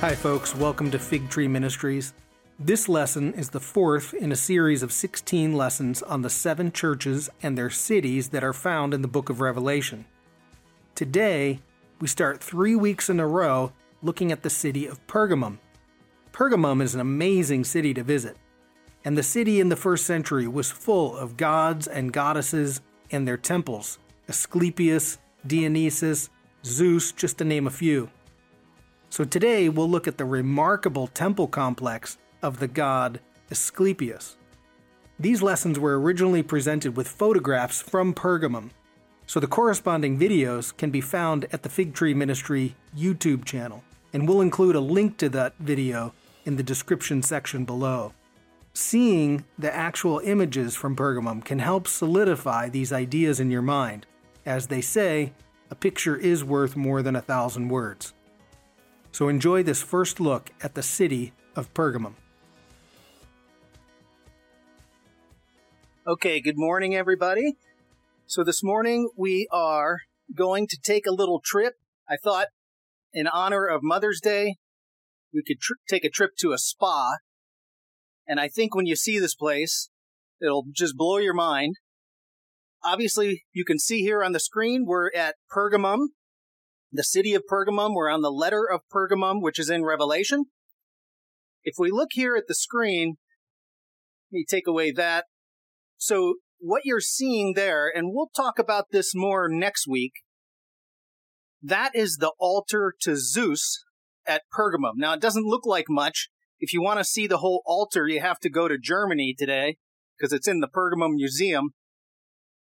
[0.00, 0.54] Hi, folks.
[0.54, 2.14] Welcome to Fig Tree Ministries.
[2.56, 7.28] This lesson is the fourth in a series of 16 lessons on the seven churches
[7.42, 10.04] and their cities that are found in the book of Revelation.
[10.94, 11.58] Today,
[12.00, 15.58] we start three weeks in a row looking at the city of Pergamum.
[16.30, 18.36] Pergamum is an amazing city to visit,
[19.04, 23.36] and the city in the first century was full of gods and goddesses and their
[23.36, 26.30] temples Asclepius, Dionysus,
[26.64, 28.10] Zeus, just to name a few.
[29.10, 34.36] So today we'll look at the remarkable temple complex of the god Asclepius.
[35.18, 38.70] These lessons were originally presented with photographs from Pergamum,
[39.26, 44.28] so the corresponding videos can be found at the Fig Tree Ministry YouTube channel, and
[44.28, 46.14] we'll include a link to that video
[46.44, 48.12] in the description section below.
[48.74, 54.06] Seeing the actual images from Pergamum can help solidify these ideas in your mind.
[54.46, 55.32] As they say,
[55.70, 58.14] a picture is worth more than a thousand words.
[59.12, 62.14] So enjoy this first look at the city of Pergamum.
[66.06, 67.56] Okay, good morning, everybody.
[68.26, 69.98] So this morning we are
[70.34, 71.74] going to take a little trip.
[72.08, 72.48] I thought,
[73.12, 74.56] in honor of Mother's Day,
[75.32, 77.16] we could tr- take a trip to a spa.
[78.26, 79.90] And I think when you see this place,
[80.40, 81.76] it'll just blow your mind.
[82.84, 86.08] Obviously, you can see here on the screen, we're at Pergamum,
[86.90, 87.94] the city of Pergamum.
[87.94, 90.46] We're on the letter of Pergamum, which is in Revelation.
[91.64, 93.16] If we look here at the screen,
[94.30, 95.26] let me take away that.
[95.96, 100.12] So what you're seeing there, and we'll talk about this more next week,
[101.62, 103.84] that is the altar to Zeus
[104.26, 104.94] at Pergamum.
[104.96, 106.28] Now, it doesn't look like much.
[106.60, 109.76] If you want to see the whole altar, you have to go to Germany today
[110.16, 111.70] because it's in the Pergamum Museum.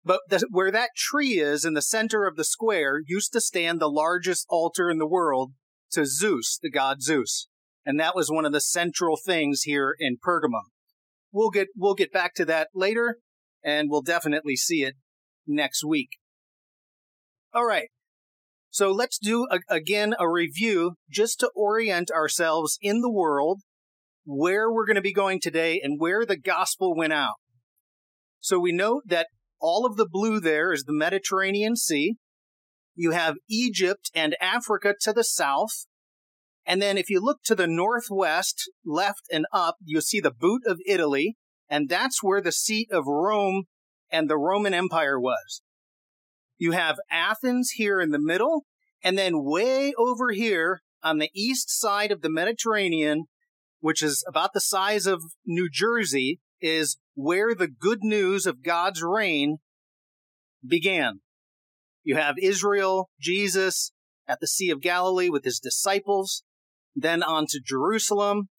[0.06, 3.80] But the, where that tree is in the center of the square used to stand
[3.80, 5.54] the largest altar in the world
[5.92, 7.48] to Zeus, the god Zeus.
[7.86, 10.70] And that was one of the central things here in Pergamum.
[11.32, 13.18] We'll get, we'll get back to that later
[13.64, 14.96] and we'll definitely see it
[15.48, 16.10] next week.
[17.54, 17.90] All right.
[18.70, 23.62] So let's do a, again a review just to orient ourselves in the world,
[24.26, 27.36] where we're going to be going today and where the gospel went out.
[28.40, 29.28] So we note that
[29.60, 32.16] all of the blue there is the Mediterranean Sea.
[32.96, 35.86] You have Egypt and Africa to the south.
[36.66, 40.62] And then if you look to the northwest, left and up, you'll see the boot
[40.66, 41.38] of Italy.
[41.70, 43.64] And that's where the seat of Rome
[44.12, 45.62] and the Roman Empire was.
[46.58, 48.66] You have Athens here in the middle.
[49.04, 53.26] And then way over here on the east side of the Mediterranean,
[53.80, 59.04] which is about the size of New Jersey, is where the good news of God's
[59.04, 59.58] reign
[60.68, 61.22] began.
[62.04, 63.92] You have Israel, Jesus
[64.28, 66.44] at the Sea of Galilee with his disciples,
[66.96, 68.50] then on to Jerusalem,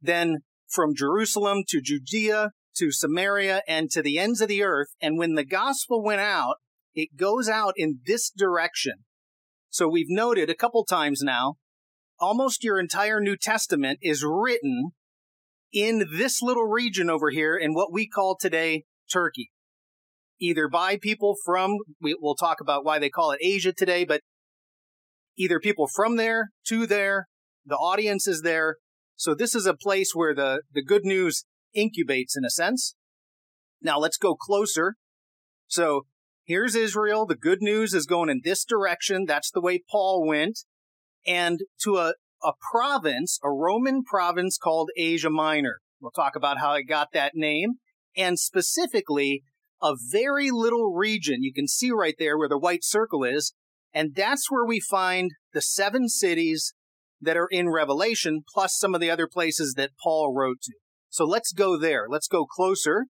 [0.00, 4.88] then from Jerusalem to Judea to Samaria and to the ends of the earth.
[5.00, 6.56] And when the gospel went out,
[6.94, 9.04] it goes out in this direction.
[9.68, 11.56] So we've noted a couple times now,
[12.18, 14.92] almost your entire New Testament is written
[15.76, 19.50] in this little region over here in what we call today Turkey.
[20.40, 24.22] Either by people from, we, will talk about why they call it Asia today, but
[25.36, 27.26] either people from there to there,
[27.66, 28.76] the audience is there.
[29.16, 31.44] So this is a place where the, the good news
[31.76, 32.94] incubates in a sense.
[33.82, 34.94] Now let's go closer.
[35.66, 36.06] So
[36.46, 37.26] here's Israel.
[37.26, 39.26] The good news is going in this direction.
[39.26, 40.60] That's the way Paul went.
[41.26, 45.80] And to a, a province, a Roman province called Asia Minor.
[46.00, 47.74] We'll talk about how it got that name
[48.16, 49.42] and specifically
[49.82, 51.42] a very little region.
[51.42, 53.52] You can see right there where the white circle is.
[53.92, 56.74] And that's where we find the seven cities
[57.20, 60.72] that are in Revelation, plus some of the other places that Paul wrote to.
[61.08, 62.06] So let's go there.
[62.08, 63.06] Let's go closer.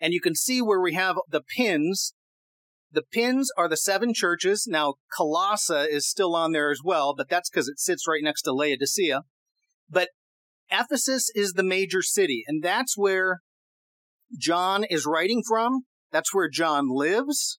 [0.00, 2.14] And you can see where we have the pins
[2.90, 4.66] the pins are the seven churches.
[4.68, 8.42] Now, Colossae is still on there as well, but that's because it sits right next
[8.42, 9.22] to Laodicea.
[9.90, 10.10] But
[10.70, 13.40] Ephesus is the major city, and that's where
[14.38, 15.82] John is writing from.
[16.12, 17.58] That's where John lives,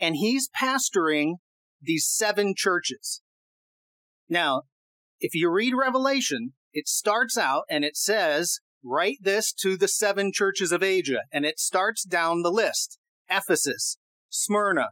[0.00, 1.34] and he's pastoring
[1.80, 3.22] these seven churches.
[4.28, 4.62] Now,
[5.18, 10.30] if you read Revelation, it starts out and it says, write this to the seven
[10.32, 12.98] churches of Asia, and it starts down the list.
[13.28, 13.98] Ephesus,
[14.30, 14.90] Smyrna,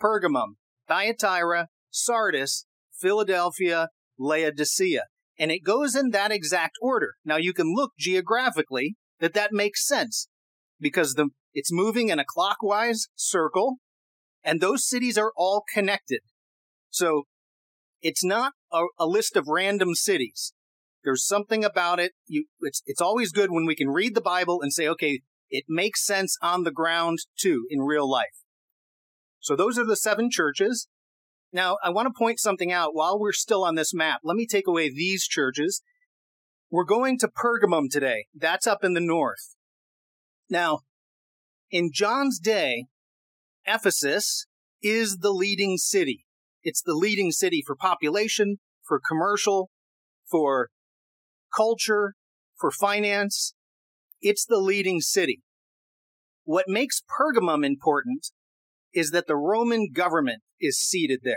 [0.00, 0.54] Pergamum,
[0.88, 2.64] Thyatira, Sardis,
[2.98, 3.88] Philadelphia,
[4.18, 5.04] Laodicea.
[5.38, 7.14] And it goes in that exact order.
[7.24, 10.28] Now you can look geographically that that makes sense
[10.80, 13.76] because the, it's moving in a clockwise circle
[14.42, 16.20] and those cities are all connected.
[16.90, 17.24] So
[18.00, 20.52] it's not a, a list of random cities.
[21.04, 22.12] There's something about it.
[22.26, 25.20] You, it's, it's always good when we can read the Bible and say, okay,
[25.50, 28.26] it makes sense on the ground too in real life.
[29.40, 30.88] So those are the seven churches.
[31.52, 34.20] Now, I want to point something out while we're still on this map.
[34.22, 35.82] Let me take away these churches.
[36.70, 38.26] We're going to Pergamum today.
[38.34, 39.56] That's up in the north.
[40.50, 40.80] Now,
[41.70, 42.86] in John's day,
[43.66, 44.46] Ephesus
[44.82, 46.26] is the leading city.
[46.62, 49.70] It's the leading city for population, for commercial,
[50.30, 50.68] for
[51.54, 52.14] culture,
[52.56, 53.54] for finance.
[54.20, 55.42] It's the leading city.
[56.44, 58.30] What makes Pergamum important
[58.92, 61.36] is that the Roman government is seated there.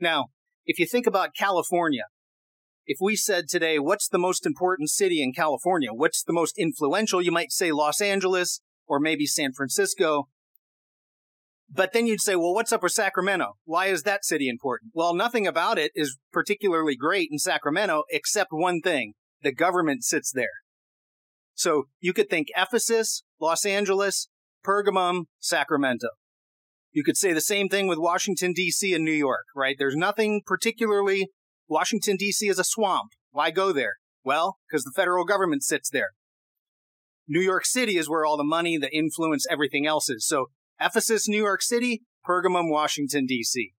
[0.00, 0.26] Now,
[0.64, 2.04] if you think about California,
[2.86, 5.90] if we said today, what's the most important city in California?
[5.92, 7.22] What's the most influential?
[7.22, 10.28] You might say Los Angeles or maybe San Francisco.
[11.70, 13.52] But then you'd say, well, what's up with Sacramento?
[13.64, 14.92] Why is that city important?
[14.94, 19.14] Well, nothing about it is particularly great in Sacramento except one thing.
[19.42, 20.50] The government sits there.
[21.54, 24.28] So you could think Ephesus, Los Angeles,
[24.64, 26.08] Pergamum, Sacramento.
[26.92, 28.92] You could say the same thing with Washington, D.C.
[28.94, 29.76] and New York, right?
[29.78, 31.28] There's nothing particularly,
[31.68, 32.46] Washington, D.C.
[32.46, 33.12] is a swamp.
[33.30, 33.94] Why go there?
[34.24, 36.10] Well, because the federal government sits there.
[37.26, 40.26] New York City is where all the money, the influence, everything else is.
[40.26, 40.46] So
[40.80, 43.72] Ephesus, New York City, Pergamum, Washington, D.C.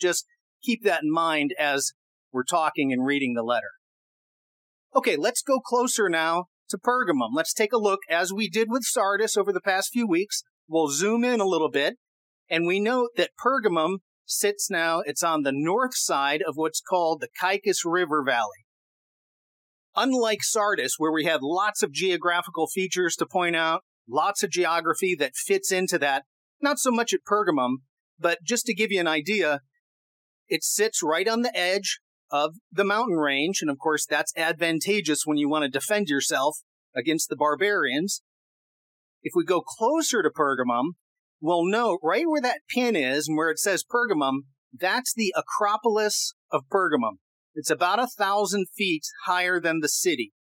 [0.00, 0.26] Just
[0.62, 1.92] keep that in mind as
[2.32, 3.72] we're talking and reading the letter.
[4.94, 7.30] Okay, let's go closer now to Pergamum.
[7.34, 10.42] Let's take a look, as we did with Sardis over the past few weeks.
[10.68, 11.96] We'll zoom in a little bit,
[12.52, 17.22] and we note that Pergamum sits now, it's on the north side of what's called
[17.22, 18.66] the Caicus River Valley.
[19.96, 25.16] Unlike Sardis, where we had lots of geographical features to point out, lots of geography
[25.18, 26.24] that fits into that,
[26.60, 27.76] not so much at Pergamum,
[28.18, 29.60] but just to give you an idea,
[30.46, 32.00] it sits right on the edge
[32.30, 33.62] of the mountain range.
[33.62, 36.58] And of course, that's advantageous when you want to defend yourself
[36.94, 38.22] against the barbarians.
[39.22, 40.92] If we go closer to Pergamum,
[41.42, 44.42] we'll note right where that pin is and where it says Pergamum,
[44.72, 47.16] that's the Acropolis of Pergamum.
[47.54, 50.32] It's about a thousand feet higher than the city.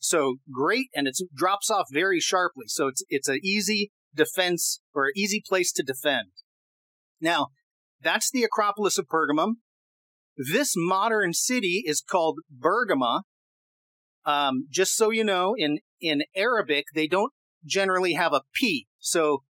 [0.00, 2.64] So great, and it drops off very sharply.
[2.66, 6.30] So it's it's an easy defense or an easy place to defend.
[7.20, 7.48] Now,
[8.02, 9.56] that's the Acropolis of Pergamum.
[10.36, 13.20] This modern city is called Bergama.
[14.24, 17.32] Um, just so you know, in in Arabic they don't
[17.64, 18.88] generally have a p.
[18.98, 19.44] So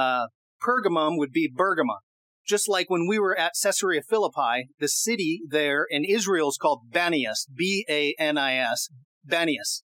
[0.00, 0.26] uh,
[0.62, 1.98] Pergamum would be Bergama.
[2.46, 6.90] Just like when we were at Caesarea Philippi, the city there in Israel is called
[6.90, 8.88] Banias, B A N I S,
[9.28, 9.82] Banias.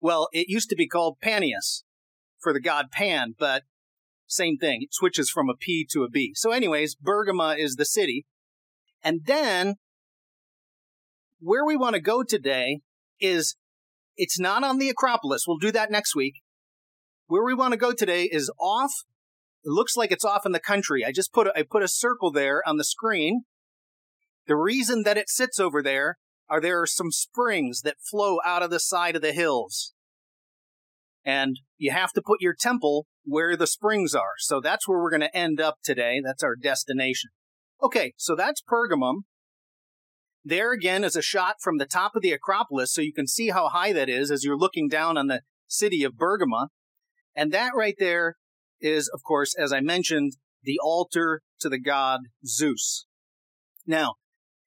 [0.00, 1.84] Well, it used to be called Panias
[2.40, 3.62] for the god Pan, but
[4.26, 4.80] same thing.
[4.82, 6.32] It switches from a P to a B.
[6.34, 8.24] So, anyways, Bergama is the city.
[9.04, 9.74] And then
[11.40, 12.80] where we want to go today
[13.20, 13.56] is
[14.16, 15.44] it's not on the Acropolis.
[15.46, 16.34] We'll do that next week.
[17.26, 18.92] Where we want to go today is off.
[19.64, 21.04] It looks like it's off in the country.
[21.04, 23.42] I just put a, I put a circle there on the screen.
[24.46, 26.18] The reason that it sits over there
[26.48, 29.92] are there are some springs that flow out of the side of the hills.
[31.24, 34.34] And you have to put your temple where the springs are.
[34.38, 36.20] So that's where we're going to end up today.
[36.24, 37.30] That's our destination.
[37.80, 39.22] Okay, so that's Pergamum.
[40.44, 43.50] There again is a shot from the top of the Acropolis, so you can see
[43.50, 46.66] how high that is as you're looking down on the city of Bergama.
[47.34, 48.36] And that right there
[48.82, 53.06] is, of course, as I mentioned, the altar to the god Zeus.
[53.86, 54.14] Now,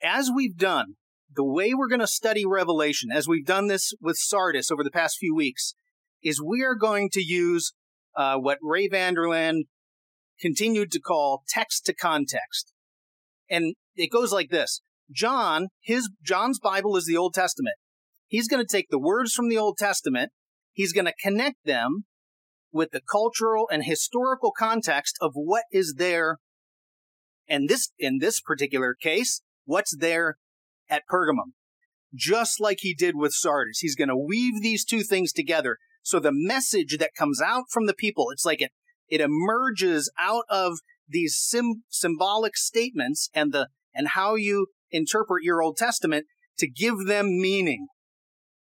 [0.01, 0.95] as we've done
[1.33, 4.91] the way we're going to study Revelation, as we've done this with Sardis over the
[4.91, 5.75] past few weeks,
[6.23, 7.73] is we are going to use
[8.15, 9.63] uh, what Ray Vander Laan
[10.39, 12.73] continued to call text to context.
[13.49, 14.81] And it goes like this.
[15.11, 17.75] John, his, John's Bible is the Old Testament.
[18.27, 20.31] He's going to take the words from the Old Testament.
[20.73, 22.05] He's going to connect them
[22.75, 26.39] with the cultural and historical context of what is there.
[27.47, 30.35] And this, in this particular case, what's there
[30.89, 31.53] at Pergamum,
[32.13, 33.79] just like he did with Sardis.
[33.79, 35.77] He's going to weave these two things together.
[36.03, 38.71] So the message that comes out from the people, it's like it,
[39.07, 45.61] it emerges out of these sim, symbolic statements and the, and how you interpret your
[45.63, 46.25] Old Testament
[46.57, 47.87] to give them meaning.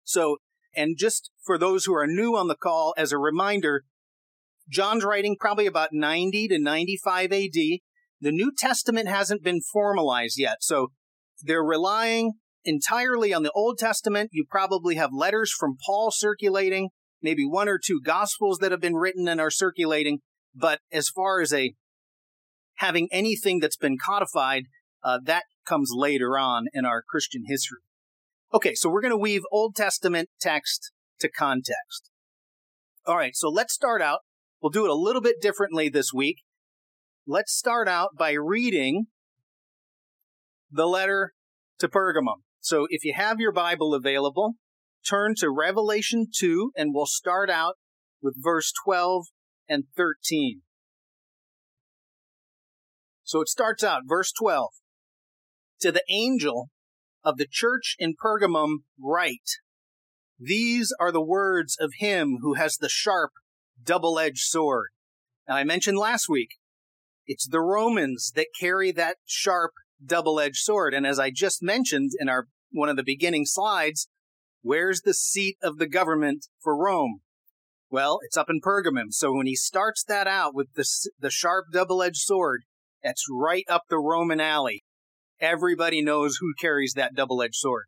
[0.03, 0.37] So,
[0.75, 3.83] and just for those who are new on the call, as a reminder,
[4.69, 7.53] John's writing probably about 90 to 95 AD.
[8.21, 10.57] The New Testament hasn't been formalized yet.
[10.61, 10.91] So
[11.41, 12.33] they're relying
[12.65, 14.29] entirely on the Old Testament.
[14.33, 16.89] You probably have letters from Paul circulating,
[17.21, 20.19] maybe one or two gospels that have been written and are circulating.
[20.53, 21.73] But as far as a
[22.75, 24.63] having anything that's been codified,
[25.01, 27.79] Uh, that comes later on in our Christian history.
[28.53, 32.09] Okay, so we're going to weave Old Testament text to context.
[33.05, 34.19] All right, so let's start out.
[34.61, 36.37] We'll do it a little bit differently this week.
[37.25, 39.05] Let's start out by reading
[40.71, 41.33] the letter
[41.79, 42.43] to Pergamum.
[42.59, 44.55] So if you have your Bible available,
[45.07, 47.75] turn to Revelation 2 and we'll start out
[48.21, 49.27] with verse 12
[49.69, 50.61] and 13.
[53.23, 54.69] So it starts out, verse 12.
[55.81, 56.69] To the angel
[57.23, 59.49] of the church in Pergamum, write,
[60.39, 63.31] These are the words of him who has the sharp,
[63.83, 64.89] double edged sword.
[65.47, 66.49] Now, I mentioned last week,
[67.25, 69.71] it's the Romans that carry that sharp,
[70.03, 70.93] double edged sword.
[70.93, 74.07] And as I just mentioned in our one of the beginning slides,
[74.61, 77.19] where's the seat of the government for Rome?
[77.91, 79.11] Well, it's up in Pergamum.
[79.11, 80.85] So when he starts that out with the,
[81.19, 82.63] the sharp double edged sword,
[83.03, 84.83] that's right up the Roman alley.
[85.39, 87.85] Everybody knows who carries that double edged sword.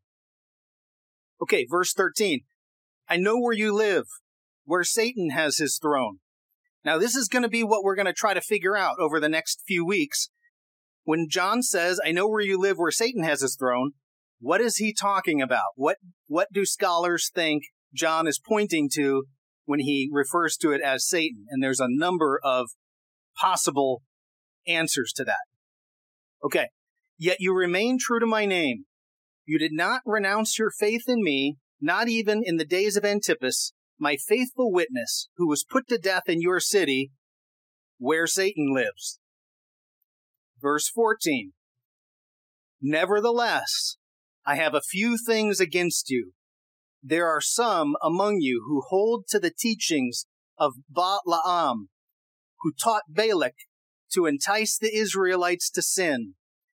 [1.42, 2.42] Okay, verse 13.
[3.10, 4.06] I know where you live,
[4.72, 6.20] where Satan has his throne.
[6.86, 9.20] Now, this is going to be what we're going to try to figure out over
[9.20, 10.30] the next few weeks.
[11.04, 13.92] When John says, I know where you live, where Satan has his throne,
[14.40, 15.74] what is he talking about?
[15.76, 15.98] What,
[16.28, 17.64] what do scholars think
[17.94, 19.26] John is pointing to
[19.66, 21.48] when he refers to it as Satan?
[21.50, 22.70] And there's a number of
[23.42, 24.04] possible
[24.66, 25.44] answers to that.
[26.46, 26.70] Okay.
[27.18, 28.86] Yet you remain true to my name.
[29.46, 33.74] You did not renounce your faith in me, not even in the days of Antipas,
[34.02, 37.12] my faithful witness, who was put to death in your city,
[38.00, 39.20] where Satan lives.
[40.60, 41.54] Verse 14.
[42.82, 43.98] Nevertheless,
[44.44, 46.32] I have a few things against you.
[47.04, 50.26] There are some among you who hold to the teachings
[50.58, 51.90] of Balaam,
[52.62, 53.56] who taught Balak
[54.14, 56.34] to entice the Israelites to sin,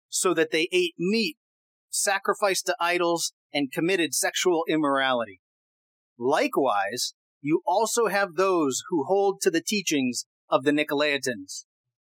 [0.09, 1.37] so that they ate meat
[1.89, 5.39] sacrificed to idols and committed sexual immorality.
[6.17, 11.65] Likewise, you also have those who hold to the teachings of the Nicolaitans.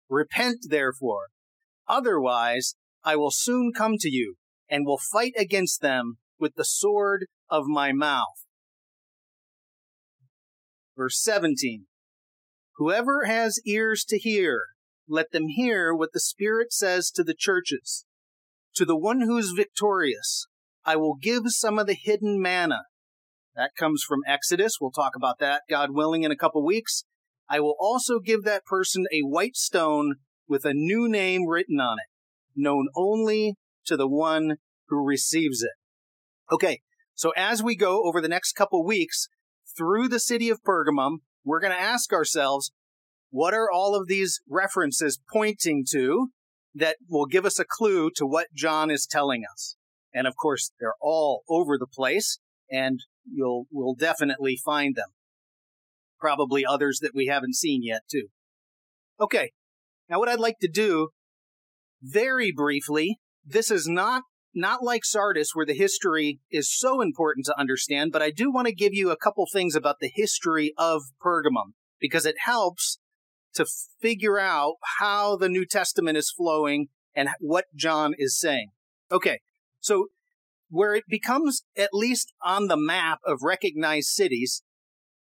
[0.09, 1.29] Repent, therefore,
[1.89, 4.37] otherwise I will soon come to you
[4.69, 8.45] and will fight against them with the sword of my mouth.
[10.97, 11.87] Verse 17.
[12.77, 14.67] Whoever has ears to hear,
[15.09, 18.05] let them hear what the Spirit says to the churches.
[18.77, 20.47] To the one who is victorious,
[20.85, 22.83] I will give some of the hidden manna.
[23.57, 24.79] That comes from Exodus.
[24.81, 27.05] We'll talk about that, God willing, in a couple weeks.
[27.49, 30.17] I will also give that person a white stone
[30.49, 32.11] with a new name written on it,
[32.57, 33.55] known only
[33.87, 34.57] to the one
[34.89, 35.73] who receives it.
[36.53, 36.81] Okay,
[37.15, 39.29] so as we go over the next couple weeks
[39.77, 42.73] through the city of Pergamum, we're going to ask ourselves,
[43.31, 46.29] what are all of these references pointing to
[46.75, 49.77] that will give us a clue to what John is telling us?
[50.13, 52.39] And of course, they're all over the place,
[52.71, 55.09] and you'll will definitely find them.
[56.19, 58.29] Probably others that we haven't seen yet too.
[59.21, 59.53] Okay.
[60.09, 61.11] Now what I'd like to do
[62.03, 64.23] very briefly, this is not
[64.55, 68.69] not like Sardis where the history is so important to understand, but I do want
[68.69, 72.99] to give you a couple things about the history of Pergamum because it helps
[73.55, 73.67] to
[74.01, 78.71] figure out how the New Testament is flowing and what John is saying.
[79.11, 79.41] Okay,
[79.81, 80.07] so
[80.69, 84.63] where it becomes at least on the map of recognized cities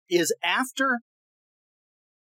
[0.09, 1.00] is after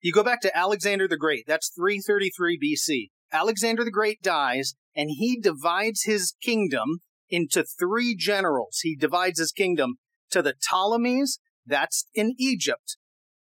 [0.02, 1.44] you go back to Alexander the Great.
[1.46, 3.10] That's 333 BC.
[3.32, 8.80] Alexander the Great dies and he divides his kingdom into three generals.
[8.82, 9.96] He divides his kingdom
[10.32, 12.98] to the Ptolemies, that's in Egypt.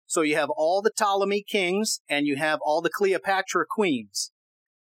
[0.06, 4.30] So you have all the Ptolemy kings and you have all the Cleopatra queens.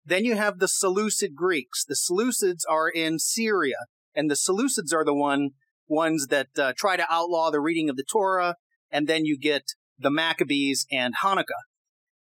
[0.06, 1.84] Then you have the Seleucid Greeks.
[1.84, 3.76] The Seleucids are in Syria,
[4.18, 5.52] and the Seleucids are the one
[5.88, 8.56] ones that uh, try to outlaw the reading of the Torah,
[8.92, 9.64] and then you get
[9.98, 11.64] the Maccabees and Hanukkah.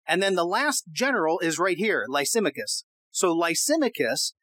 [0.05, 2.83] And then the last general is right here, Lysimachus.
[3.11, 4.33] So Lysimachus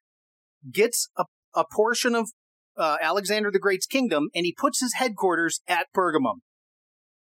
[0.73, 2.31] gets a, a portion of
[2.77, 6.37] uh, Alexander the Great's kingdom, and he puts his headquarters at Pergamum.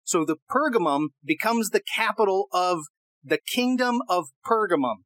[0.02, 2.78] So the Pergamum becomes the capital of
[3.22, 5.04] the kingdom of Pergamum.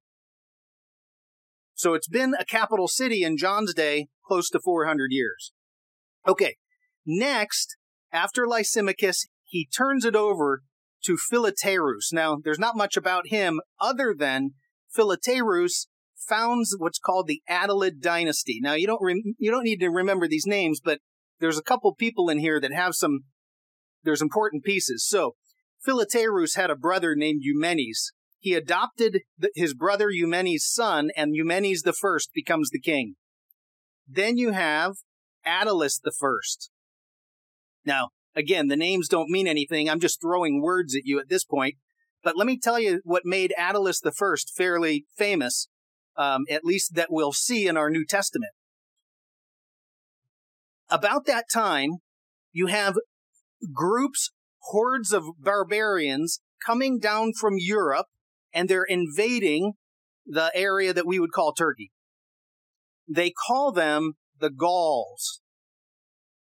[1.75, 5.53] So it's been a capital city in John's day close to 400 years.
[6.27, 6.57] Okay.
[7.05, 7.77] Next,
[8.13, 10.63] after Lysimachus, he turns it over
[11.05, 12.13] to Philetaerus.
[12.13, 14.51] Now, there's not much about him other than
[14.97, 15.87] Philetaerus
[16.29, 18.61] founds what's called the Attalid dynasty.
[18.63, 21.01] Now, you don't rem- you don't need to remember these names, but
[21.41, 23.21] there's a couple people in here that have some
[24.05, 25.07] there's important pieces.
[25.07, 25.35] So,
[25.87, 31.83] Philetaerus had a brother named Eumenes, he adopted the, his brother Eumenes' son, and Eumenes
[31.83, 33.17] the first becomes the king.
[34.13, 34.95] Then you have
[35.47, 36.71] Attalus the first.
[37.85, 39.89] Now, again, the names don't mean anything.
[39.89, 41.77] I'm just throwing words at you at this point.
[42.25, 45.69] But let me tell you what made Attalus the first fairly famous,
[46.17, 48.53] um, at least that we'll see in our New Testament.
[50.91, 51.99] About that time,
[52.53, 52.99] you have
[53.73, 58.07] groups, hordes of barbarians coming down from Europe,
[58.53, 59.75] and they're invading
[60.27, 61.93] the area that we would call Turkey.
[63.13, 65.41] They call them the Gauls.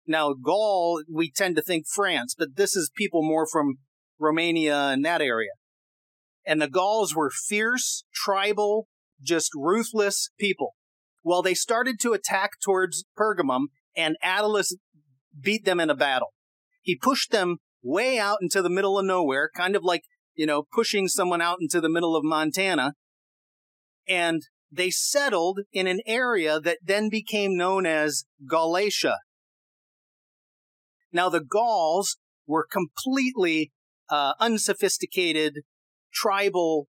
[0.08, 3.76] Now, Gaul, we tend to think France, but this is people more from
[4.20, 5.52] Romania and that area.
[6.46, 8.88] And the Gauls were fierce, tribal,
[9.22, 10.74] just ruthless people.
[11.24, 14.74] Well, they started to attack towards Pergamum, and Attalus
[15.40, 16.34] beat them in a battle.
[16.82, 20.04] He pushed them way out into the middle of nowhere, kind of like,
[20.36, 22.94] you know, pushing someone out into the middle of Montana.
[24.08, 24.44] And
[24.76, 29.18] they settled in an area that then became known as Galatia.
[31.12, 33.72] Now, the Gauls were completely
[34.10, 35.62] uh, unsophisticated,
[36.14, 36.88] tribal.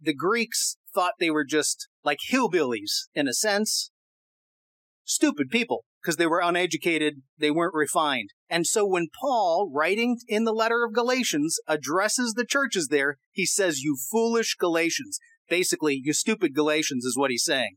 [0.00, 3.90] The Greeks thought they were just like hillbillies in a sense.
[5.04, 8.30] Stupid people because they were uneducated, they weren't refined.
[8.50, 13.46] And so when Paul, writing in the letter of Galatians, addresses the churches there, he
[13.46, 15.18] says, You foolish Galatians.
[15.48, 17.76] Basically, you stupid Galatians is what he's saying.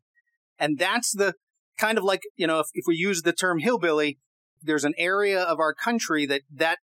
[0.59, 1.33] And that's the
[1.77, 4.17] kind of like, you know, if, if we use the term hillbilly,
[4.61, 6.79] there's an area of our country that that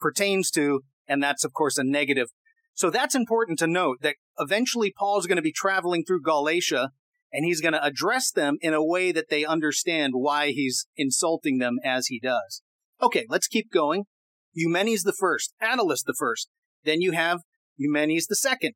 [0.00, 2.28] pertains to, and that's, of course, a negative.
[2.74, 6.90] So that's important to note that eventually Paul's going to be traveling through Galatia
[7.32, 11.58] and he's going to address them in a way that they understand why he's insulting
[11.58, 12.62] them as he does.
[13.02, 14.04] Okay, let's keep going.
[14.52, 16.48] Eumenes the first, Attalus the first.
[16.84, 17.40] Then you have
[17.76, 18.74] Eumenes the second.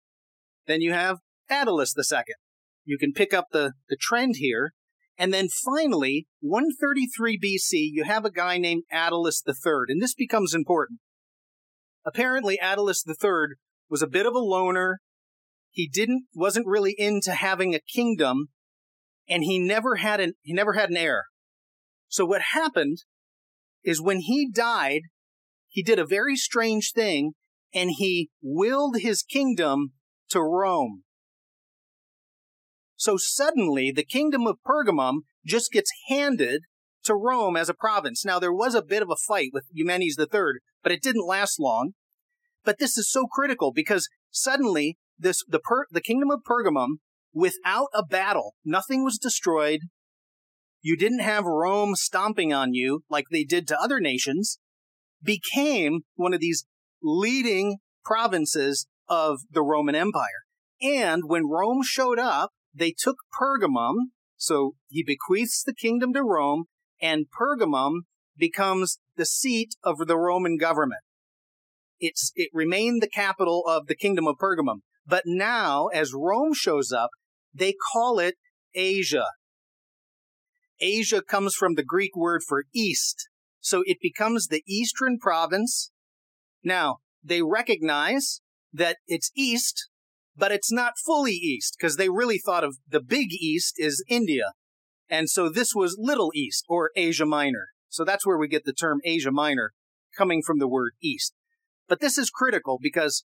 [0.66, 1.18] Then you have
[1.50, 2.36] Attalus second.
[2.84, 4.72] You can pick up the, the trend here.
[5.18, 10.52] And then finally, 133 BC, you have a guy named Attalus third, and this becomes
[10.52, 11.00] important.
[12.04, 13.56] Apparently, Attalus third
[13.88, 15.00] was a bit of a loner
[15.76, 18.48] he didn't wasn't really into having a kingdom
[19.28, 21.24] and he never had an he never had an heir
[22.08, 22.98] so what happened
[23.84, 25.02] is when he died
[25.68, 27.32] he did a very strange thing
[27.74, 29.92] and he willed his kingdom
[30.30, 31.02] to rome
[32.96, 36.62] so suddenly the kingdom of pergamum just gets handed
[37.04, 40.16] to rome as a province now there was a bit of a fight with eumenes
[40.18, 41.92] iii but it didn't last long
[42.64, 46.96] but this is so critical because suddenly this the per, the kingdom of Pergamum
[47.32, 48.54] without a battle.
[48.64, 49.80] Nothing was destroyed.
[50.82, 54.58] You didn't have Rome stomping on you like they did to other nations.
[55.22, 56.66] Became one of these
[57.02, 60.44] leading provinces of the Roman Empire.
[60.82, 63.94] And when Rome showed up, they took Pergamum.
[64.36, 66.64] So he bequeaths the kingdom to Rome,
[67.00, 68.00] and Pergamum
[68.36, 71.00] becomes the seat of the Roman government.
[71.98, 74.80] It's, it remained the capital of the kingdom of Pergamum.
[75.06, 77.10] But now, as Rome shows up,
[77.54, 78.34] they call it
[78.74, 79.24] Asia.
[80.78, 83.28] Asia comes from the Greek word for east.
[83.60, 85.90] So it becomes the eastern province.
[86.62, 89.88] Now, they recognize that it's east,
[90.36, 94.52] but it's not fully east because they really thought of the big east is India.
[95.08, 97.68] And so this was Little East or Asia Minor.
[97.88, 99.72] So that's where we get the term Asia Minor
[100.16, 101.32] coming from the word east.
[101.88, 103.24] But this is critical because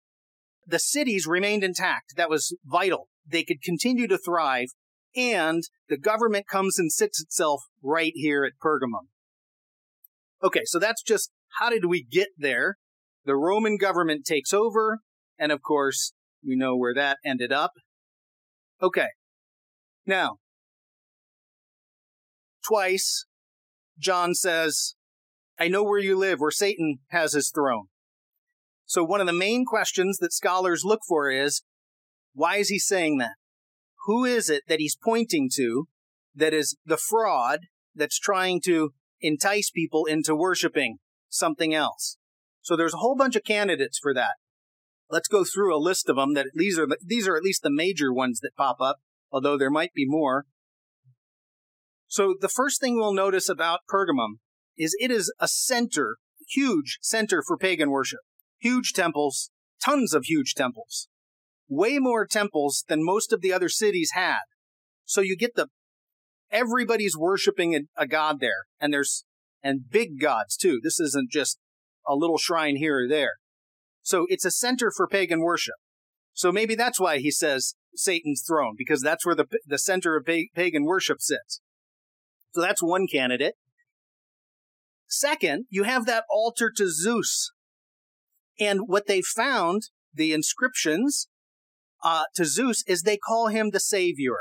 [0.66, 2.14] the cities remained intact.
[2.16, 3.08] That was vital.
[3.26, 4.68] They could continue to thrive,
[5.16, 9.08] and the government comes and sits itself right here at Pergamum.
[10.42, 12.76] Okay, so that's just how did we get there?
[13.24, 15.00] The Roman government takes over,
[15.38, 16.12] and of course,
[16.46, 17.72] we know where that ended up.
[18.82, 19.08] Okay,
[20.06, 20.38] now,
[22.66, 23.26] twice,
[23.98, 24.94] John says,
[25.58, 27.86] I know where you live, where Satan has his throne.
[28.84, 31.62] So one of the main questions that scholars look for is,
[32.34, 33.36] why is he saying that?
[34.06, 35.86] Who is it that he's pointing to
[36.34, 37.60] that is the fraud
[37.94, 42.16] that's trying to entice people into worshiping something else?
[42.60, 44.32] So there's a whole bunch of candidates for that.
[45.12, 47.70] Let's go through a list of them that these are, these are at least the
[47.70, 48.96] major ones that pop up,
[49.30, 50.46] although there might be more.
[52.08, 54.38] So the first thing we'll notice about Pergamum
[54.78, 56.16] is it is a center,
[56.48, 58.20] huge center for pagan worship
[58.58, 59.50] huge temples,
[59.84, 61.08] tons of huge temples,
[61.68, 64.42] way more temples than most of the other cities had.
[65.04, 65.66] So you get the
[66.50, 69.24] everybody's worshiping a, a god there, and there's
[69.62, 70.80] and big gods too.
[70.82, 71.58] This isn't just
[72.06, 73.32] a little shrine here or there.
[74.02, 75.76] So it's a center for pagan worship.
[76.32, 80.26] So maybe that's why he says Satan's throne, because that's where the, the center of
[80.26, 81.60] pagan worship sits.
[82.52, 83.54] So that's one candidate.
[85.08, 87.52] Second, you have that altar to Zeus.
[88.58, 91.28] And what they found, the inscriptions
[92.02, 94.36] uh, to Zeus, is they call him the savior.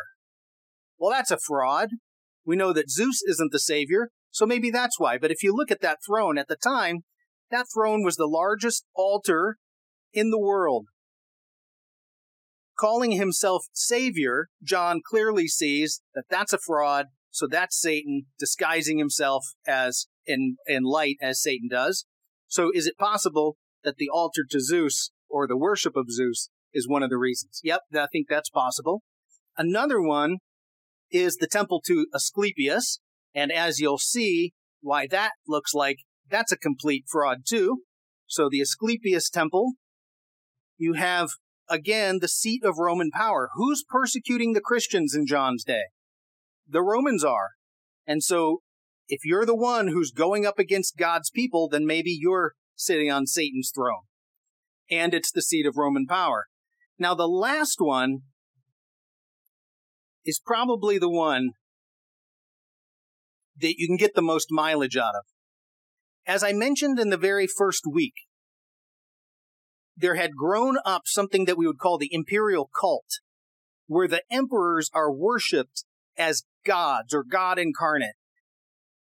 [0.97, 1.89] Well, that's a fraud.
[2.45, 5.17] We know that Zeus isn't the savior, so maybe that's why.
[5.17, 7.01] But if you look at that throne at the time,
[7.51, 9.57] that throne was the largest altar
[10.13, 10.87] in the world.
[12.79, 19.45] Calling himself Savior, John clearly sees that that's a fraud, so that's Satan disguising himself
[19.67, 22.05] as in, in light as Satan does.
[22.47, 26.87] So is it possible that the altar to Zeus or the worship of Zeus is
[26.87, 27.59] one of the reasons?
[27.63, 29.03] Yep, I think that's possible.
[29.57, 30.37] Another one
[31.11, 32.99] is the temple to Asclepius.
[33.35, 35.97] And as you'll see, why that looks like
[36.31, 37.79] that's a complete fraud too.
[38.27, 39.73] So the Asclepius temple,
[40.77, 41.31] you have
[41.69, 43.49] again the seat of Roman power.
[43.55, 45.83] Who's persecuting the Christians in John's day?
[46.67, 47.49] The Romans are.
[48.07, 48.61] And so
[49.07, 53.27] if you're the one who's going up against God's people, then maybe you're sitting on
[53.27, 54.03] Satan's throne.
[54.89, 56.45] And it's the seat of Roman power.
[56.97, 58.19] Now, the last one
[60.25, 61.51] is probably the one
[63.59, 65.25] that you can get the most mileage out of.
[66.27, 68.13] As I mentioned in the very first week,
[69.97, 73.19] there had grown up something that we would call the imperial cult,
[73.87, 75.83] where the emperors are worshipped
[76.17, 78.15] as gods or God incarnate.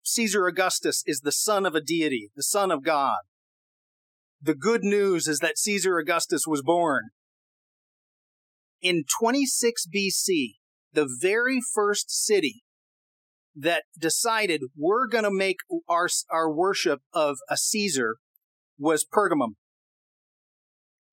[0.03, 3.19] Caesar Augustus is the son of a deity, the son of God.
[4.41, 7.09] The good news is that Caesar Augustus was born.
[8.81, 10.55] In 26 BC,
[10.91, 12.62] the very first city
[13.55, 18.17] that decided we're going to make our, our worship of a Caesar
[18.77, 19.55] was Pergamum.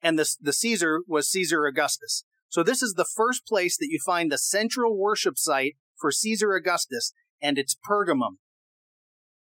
[0.02, 2.24] And the, the Caesar was Caesar Augustus.
[2.48, 6.54] So this is the first place that you find the central worship site for Caesar
[6.54, 8.38] Augustus, and it's Pergamum.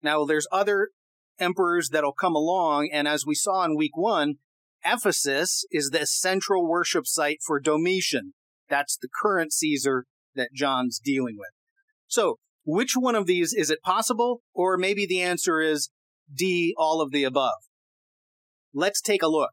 [0.01, 0.89] Now, there's other
[1.39, 4.35] emperors that'll come along, and as we saw in week one,
[4.85, 8.33] Ephesus is the central worship site for Domitian.
[8.69, 11.49] That's the current Caesar that John's dealing with.
[12.07, 14.41] So, which one of these is it possible?
[14.53, 15.89] Or maybe the answer is
[16.33, 17.53] D, all of the above.
[18.73, 19.51] Let's take a look.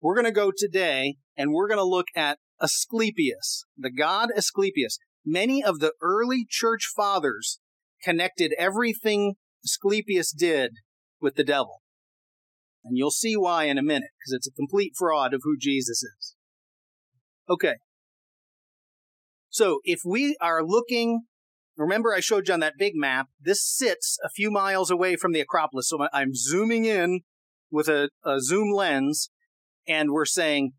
[0.00, 4.98] We're going to go today and we're going to look at Asclepius, the god Asclepius.
[5.24, 7.60] Many of the early church fathers
[8.02, 10.72] connected everything Asclepius did
[11.20, 11.82] with the devil.
[12.84, 16.02] And you'll see why in a minute, because it's a complete fraud of who Jesus
[16.02, 16.34] is.
[17.48, 17.74] Okay,
[19.52, 21.26] so if we are looking,
[21.76, 25.32] remember I showed you on that big map, this sits a few miles away from
[25.32, 25.90] the Acropolis.
[25.90, 27.20] So I'm zooming in
[27.70, 29.28] with a, a zoom lens
[29.86, 30.72] and we're saying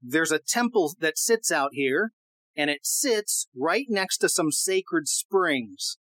[0.00, 2.12] there's a temple that sits out here
[2.56, 5.98] and it sits right next to some sacred springs.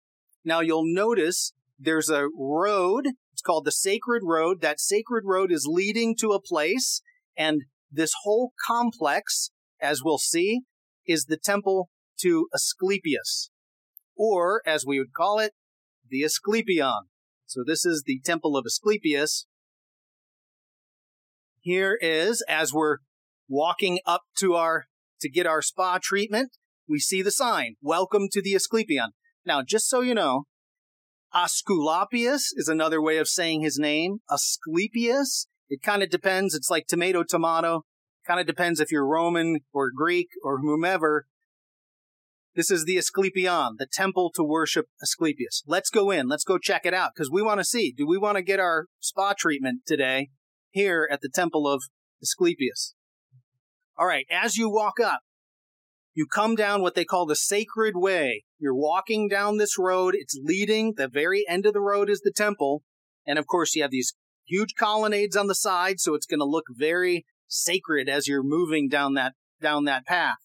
[0.43, 3.09] Now you'll notice there's a road.
[3.31, 4.61] It's called the Sacred Road.
[4.61, 7.03] That sacred road is leading to a place
[7.37, 7.61] and
[7.91, 10.61] this whole complex, as we'll see,
[11.12, 11.89] is the temple
[12.21, 13.50] to Asclepius,
[14.15, 15.54] or as we would call it,
[16.10, 17.08] the Asclepion.
[17.45, 19.45] So this is the temple of Asclepius.
[21.60, 22.97] Here is, as we're
[23.47, 24.86] walking up to our,
[25.19, 26.52] to get our spa treatment,
[26.88, 29.12] we see the sign, welcome to the Asclepion.
[29.45, 30.45] Now, just so you know,
[31.34, 34.17] Aesculapius is another way of saying his name.
[34.30, 36.54] Asclepius, it kind of depends.
[36.54, 37.86] It's like tomato, tomato.
[38.32, 41.26] Kind of depends if you're Roman or Greek or whomever.
[42.56, 45.63] This is the Asclepion, the temple to worship Asclepius.
[45.67, 46.30] Let's go in.
[46.30, 47.91] Let's go check it out because we want to see.
[47.91, 50.30] Do we want to get our spa treatment today
[50.70, 51.84] here at the temple of
[52.24, 52.96] Asclepius?
[54.00, 54.26] All right.
[54.32, 55.20] As you walk up,
[56.13, 58.46] you come down what they call the sacred way.
[58.58, 60.15] You're walking down this road.
[60.17, 60.94] It's leading.
[60.96, 62.84] The very end of the road is the temple.
[63.28, 64.13] And of course, you have these
[64.48, 66.00] huge colonnades on the side.
[66.00, 70.37] So it's going to look very sacred as you're moving down that, down that path.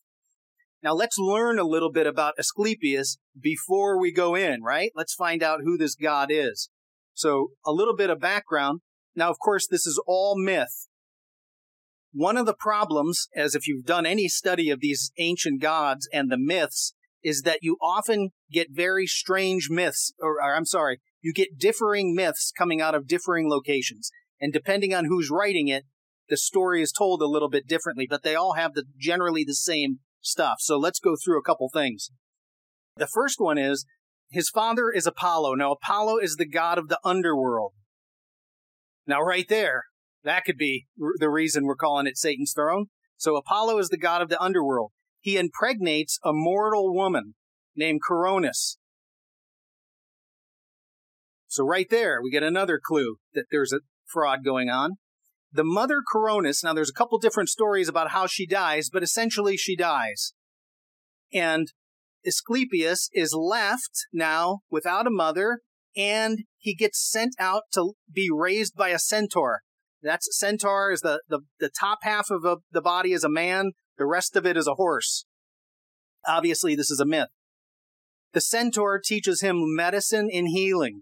[0.82, 4.92] Now let's learn a little bit about Asclepius before we go in, right?
[4.94, 6.68] Let's find out who this god is.
[7.14, 8.80] So a little bit of background.
[9.14, 10.86] Now, of course, this is all myth.
[12.12, 16.30] One of the problems, as if you've done any study of these ancient gods and
[16.30, 21.32] the myths, is that you often get very strange myths, or, or I'm sorry, you
[21.32, 24.10] get differing myths coming out of differing locations.
[24.40, 25.84] And depending on who's writing it,
[26.28, 29.54] the story is told a little bit differently, but they all have the generally the
[29.54, 30.56] same stuff.
[30.60, 32.10] So let's go through a couple things.
[32.96, 33.84] The first one is
[34.30, 35.54] his father is Apollo.
[35.54, 37.72] Now, Apollo is the god of the underworld.
[39.06, 39.84] Now, right there,
[40.26, 40.86] That could be
[41.20, 42.86] the reason we're calling it Satan's throne.
[43.16, 44.90] So Apollo is the god of the underworld.
[45.20, 47.36] He impregnates a mortal woman
[47.76, 48.76] named Coronis.
[51.46, 54.94] So right there, we get another clue that there's a fraud going on.
[55.56, 59.56] The mother Coronis, now there's a couple different stories about how she dies, but essentially
[59.56, 60.34] she dies.
[61.32, 61.72] And
[62.26, 65.60] Asclepius is left now without a mother,
[65.96, 69.62] and he gets sent out to be raised by a centaur.
[70.02, 73.72] That's centaur is the, the, the top half of a, the body is a man,
[73.96, 75.24] the rest of it is a horse.
[76.28, 77.30] Obviously, this is a myth.
[78.34, 81.00] The centaur teaches him medicine and healing.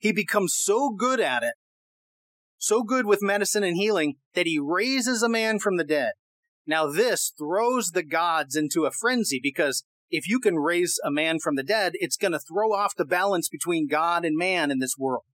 [0.00, 1.54] He becomes so good at it,
[2.64, 6.12] so good with medicine and healing, that he raises a man from the dead.
[6.66, 11.38] Now, this throws the gods into a frenzy because if you can raise a man
[11.38, 14.78] from the dead, it's going to throw off the balance between God and man in
[14.78, 15.24] this world.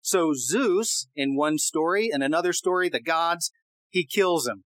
[0.00, 3.50] So Zeus, in one story, and another story, the gods,
[3.88, 4.64] he kills him.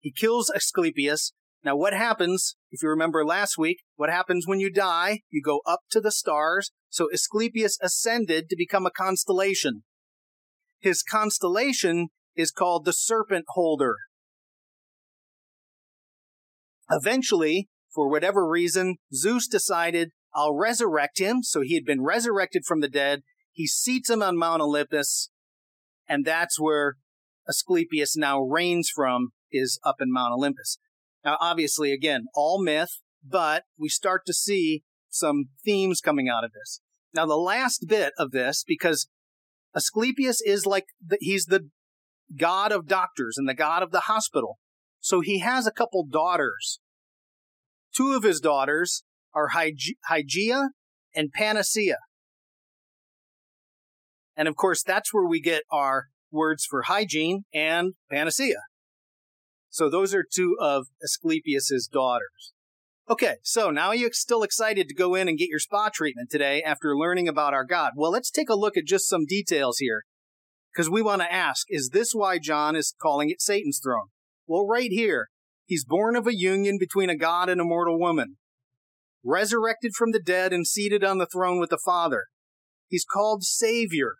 [0.00, 1.32] He kills Asclepius.
[1.64, 5.20] Now, what happens, if you remember last week, what happens when you die?
[5.30, 6.70] You go up to the stars.
[6.88, 9.82] So Asclepius ascended to become a constellation.
[10.80, 13.96] His constellation is called the Serpent Holder.
[16.90, 21.42] Eventually, for whatever reason, Zeus decided, I'll resurrect him.
[21.42, 23.22] So he had been resurrected from the dead.
[23.52, 25.30] He seats him on Mount Olympus.
[26.06, 26.96] And that's where
[27.48, 30.78] Asclepius now reigns from, is up in Mount Olympus.
[31.24, 36.52] Now, obviously, again, all myth, but we start to see some themes coming out of
[36.52, 36.80] this.
[37.14, 39.08] Now, the last bit of this, because
[39.76, 41.68] Asclepius is like, the, he's the
[42.36, 44.58] god of doctors and the god of the hospital.
[45.00, 46.80] So he has a couple daughters.
[47.94, 50.68] Two of his daughters are Hygeia
[51.14, 51.98] and Panacea.
[54.36, 58.62] And of course, that's where we get our words for hygiene and panacea.
[59.70, 62.52] So those are two of Asclepius's daughters.
[63.08, 66.60] Okay, so now you're still excited to go in and get your spa treatment today
[66.60, 67.92] after learning about our God.
[67.94, 70.02] Well, let's take a look at just some details here.
[70.72, 74.08] Because we want to ask, is this why John is calling it Satan's throne?
[74.48, 75.28] Well, right here,
[75.66, 78.38] he's born of a union between a god and a mortal woman,
[79.24, 82.24] resurrected from the dead and seated on the throne with the Father.
[82.88, 84.16] He's called Savior,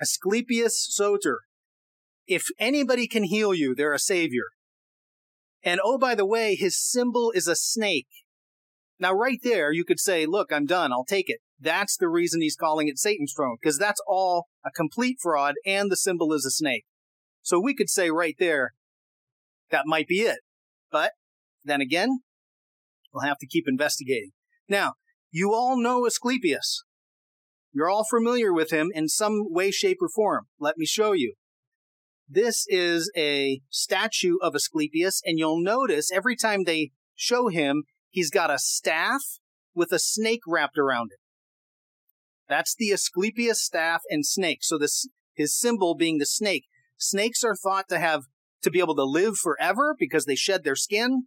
[0.00, 1.40] Asclepius Soter.
[2.28, 4.44] If anybody can heal you, they're a savior.
[5.62, 8.08] And oh, by the way, his symbol is a snake.
[9.00, 10.92] Now, right there, you could say, look, I'm done.
[10.92, 11.38] I'll take it.
[11.60, 15.90] That's the reason he's calling it Satan's throne, because that's all a complete fraud, and
[15.90, 16.84] the symbol is a snake.
[17.42, 18.72] So we could say right there,
[19.70, 20.38] that might be it.
[20.90, 21.12] But
[21.64, 22.20] then again,
[23.12, 24.30] we'll have to keep investigating.
[24.68, 24.94] Now,
[25.30, 26.84] you all know Asclepius.
[27.72, 30.46] You're all familiar with him in some way, shape, or form.
[30.58, 31.34] Let me show you.
[32.28, 38.30] This is a statue of Asclepius, and you'll notice every time they show him, he's
[38.30, 39.22] got a staff
[39.74, 41.18] with a snake wrapped around it.
[42.48, 44.58] That's the Asclepius staff and snake.
[44.62, 46.64] So this, his symbol being the snake.
[46.98, 48.24] Snakes are thought to have
[48.62, 51.24] to be able to live forever because they shed their skin.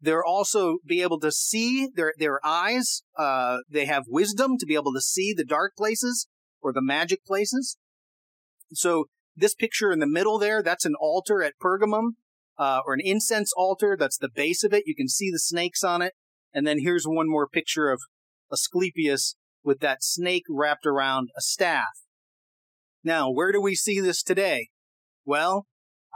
[0.00, 3.02] They're also be able to see their their eyes.
[3.18, 6.26] Uh, they have wisdom to be able to see the dark places
[6.62, 7.76] or the magic places.
[8.72, 9.06] So
[9.40, 12.12] this picture in the middle there, that's an altar at Pergamum,
[12.58, 13.96] uh, or an incense altar.
[13.98, 14.84] That's the base of it.
[14.86, 16.14] You can see the snakes on it.
[16.52, 18.00] And then here's one more picture of
[18.52, 22.04] Asclepius with that snake wrapped around a staff.
[23.02, 24.68] Now, where do we see this today?
[25.24, 25.66] Well,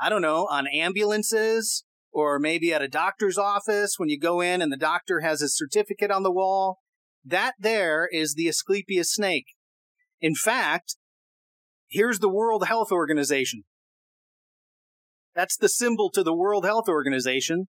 [0.01, 4.61] I don't know, on ambulances or maybe at a doctor's office when you go in
[4.61, 6.79] and the doctor has his certificate on the wall.
[7.25, 9.47] That there is the Asclepius snake.
[10.21, 10.97] In fact,
[11.95, 13.63] here's the World Health Organization.
[15.35, 17.69] That's the symbol to the World Health Organization.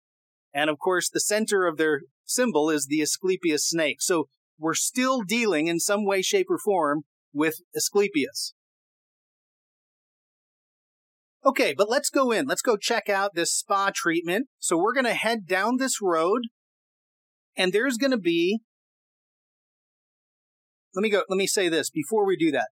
[0.54, 4.02] And of course, the center of their symbol is the Asclepius snake.
[4.02, 4.28] So
[4.60, 8.54] we're still dealing in some way, shape, or form with Asclepius.
[11.46, 12.48] Okay, but let's go in.
[12.48, 14.48] Let's go check out this spa treatment.
[14.60, 16.42] So we're going to head down this road
[17.56, 18.62] and there's going to be
[20.96, 22.70] Let me go let me say this before we do that.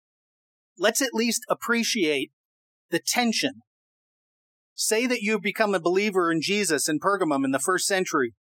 [0.78, 2.32] Let's at least appreciate
[2.92, 3.62] the tension.
[4.76, 8.36] Say that you've become a believer in Jesus in Pergamum in the first century.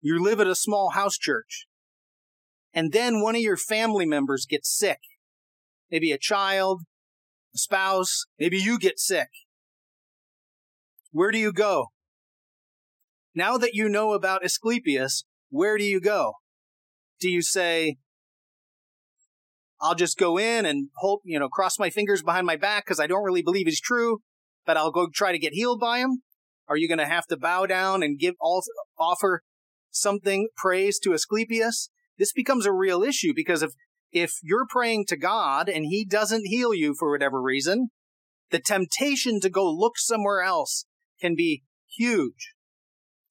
[0.00, 1.66] You live at a small house church.
[2.72, 5.00] And then one of your family members gets sick.
[5.90, 6.82] Maybe a child,
[7.54, 9.28] a spouse, maybe you get sick.
[11.10, 11.86] Where do you go?
[13.34, 16.34] Now that you know about Asclepius, where do you go?
[17.18, 17.96] Do you say,
[19.80, 23.00] I'll just go in and hope, you know, cross my fingers behind my back because
[23.00, 24.20] I don't really believe he's true,
[24.64, 26.22] but I'll go try to get healed by him?
[26.68, 28.62] Are you going to have to bow down and give all,
[28.98, 29.42] offer
[29.90, 31.90] something praise to Asclepius?
[32.18, 33.72] This becomes a real issue because if,
[34.10, 37.90] if you're praying to God and he doesn't heal you for whatever reason,
[38.50, 40.86] the temptation to go look somewhere else
[41.20, 42.54] can be huge.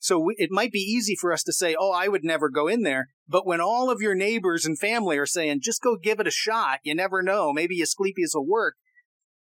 [0.05, 2.67] So we, it might be easy for us to say, oh, I would never go
[2.67, 3.07] in there.
[3.27, 6.31] But when all of your neighbors and family are saying, just go give it a
[6.31, 8.75] shot, you never know, maybe Asclepius will work,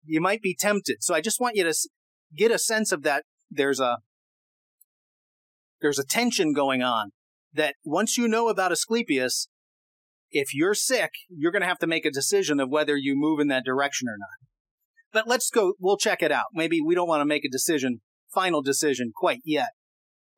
[0.06, 1.02] you might be tempted.
[1.02, 1.74] So I just want you to
[2.34, 3.24] get a sense of that.
[3.50, 3.98] There's a,
[5.82, 7.10] there's a tension going on
[7.52, 9.48] that once you know about Asclepius,
[10.30, 13.38] if you're sick, you're going to have to make a decision of whether you move
[13.38, 14.48] in that direction or not.
[15.12, 16.46] But let's go, we'll check it out.
[16.54, 18.00] Maybe we don't want to make a decision,
[18.32, 19.68] final decision quite yet.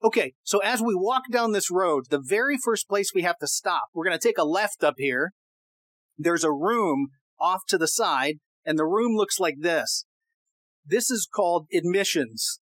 [0.05, 3.47] Okay, so as we walk down this road, the very first place we have to
[3.47, 5.33] stop, we're going to take a left up here.
[6.19, 7.09] There's a room
[7.41, 10.05] off to the side, and the room looks like this.
[10.85, 12.61] This is called admissions.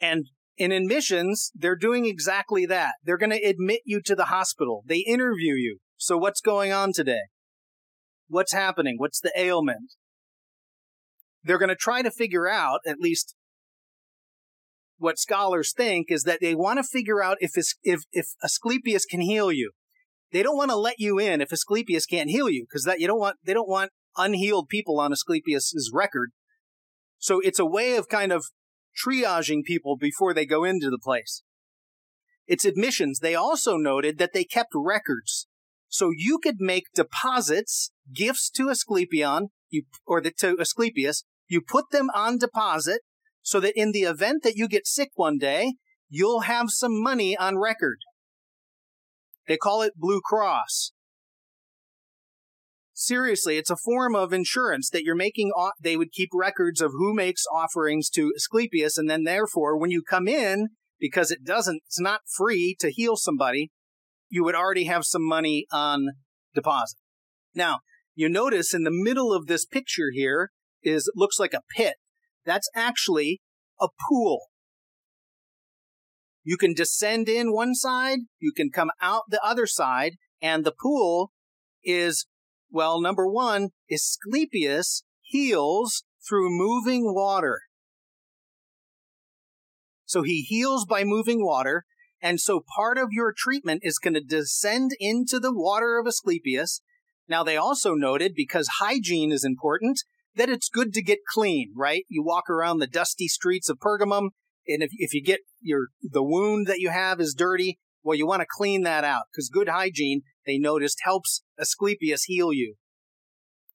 [0.00, 2.94] And in admissions, they're doing exactly that.
[3.04, 4.82] They're going to admit you to the hospital.
[4.86, 5.78] They interview you.
[5.96, 7.22] So what's going on today?
[8.28, 8.96] What's happening?
[8.98, 9.92] What's the ailment?
[11.42, 13.34] They're going to try to figure out, at least
[14.98, 17.52] what scholars think is that they want to figure out if
[17.82, 19.72] if if Asclepius can heal you.
[20.32, 23.06] They don't want to let you in if Asclepius can't heal you because that you
[23.06, 26.30] don't want they don't want unhealed people on Asclepius's record.
[27.18, 28.46] So it's a way of kind of
[29.04, 31.42] triaging people before they go into the place.
[32.46, 33.20] It's admissions.
[33.20, 35.46] They also noted that they kept records.
[35.88, 41.24] So you could make deposits, gifts to Asclepion, you, or the, to Asclepius.
[41.48, 43.00] You put them on deposit
[43.44, 45.74] so that in the event that you get sick one day,
[46.08, 47.98] you'll have some money on record.
[49.46, 50.92] They call it Blue Cross.
[52.94, 55.52] Seriously, it's a form of insurance that you're making.
[55.78, 60.02] They would keep records of who makes offerings to Asclepius, and then therefore, when you
[60.02, 63.70] come in, because it doesn't, it's not free to heal somebody,
[64.30, 66.06] you would already have some money on
[66.54, 66.96] deposit.
[67.54, 67.80] Now,
[68.14, 70.50] you notice in the middle of this picture here
[70.82, 71.96] is looks like a pit
[72.44, 73.40] that's actually
[73.80, 74.46] a pool.
[76.42, 80.74] You can descend in one side, you can come out the other side, and the
[80.78, 81.32] pool
[81.82, 82.26] is,
[82.70, 87.60] well, number one, Asclepius heals through moving water.
[90.04, 91.84] So he heals by moving water.
[92.20, 96.80] And so part of your treatment is going to descend into the water of Asclepius.
[97.28, 100.00] Now they also noted because hygiene is important,
[100.36, 102.04] that it's good to get clean, right?
[102.08, 104.30] You walk around the dusty streets of Pergamum,
[104.66, 108.26] and if, if you get your, the wound that you have is dirty, well, you
[108.26, 112.74] want to clean that out because good hygiene, they noticed, helps Asclepius heal you.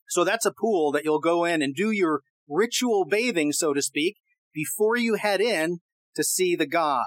[0.07, 3.81] So that's a pool that you'll go in and do your ritual bathing, so to
[3.81, 4.17] speak,
[4.53, 5.79] before you head in
[6.15, 7.05] to see the god.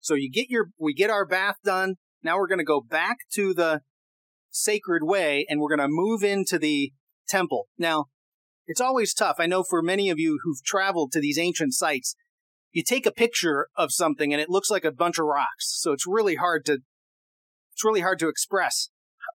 [0.00, 1.94] So you get your, we get our bath done.
[2.22, 3.80] Now we're going to go back to the
[4.50, 6.92] sacred way and we're going to move into the
[7.28, 7.68] temple.
[7.78, 8.06] Now,
[8.66, 9.36] it's always tough.
[9.38, 12.14] I know for many of you who've traveled to these ancient sites,
[12.72, 15.78] you take a picture of something and it looks like a bunch of rocks.
[15.80, 16.78] So it's really hard to,
[17.72, 18.88] it's really hard to express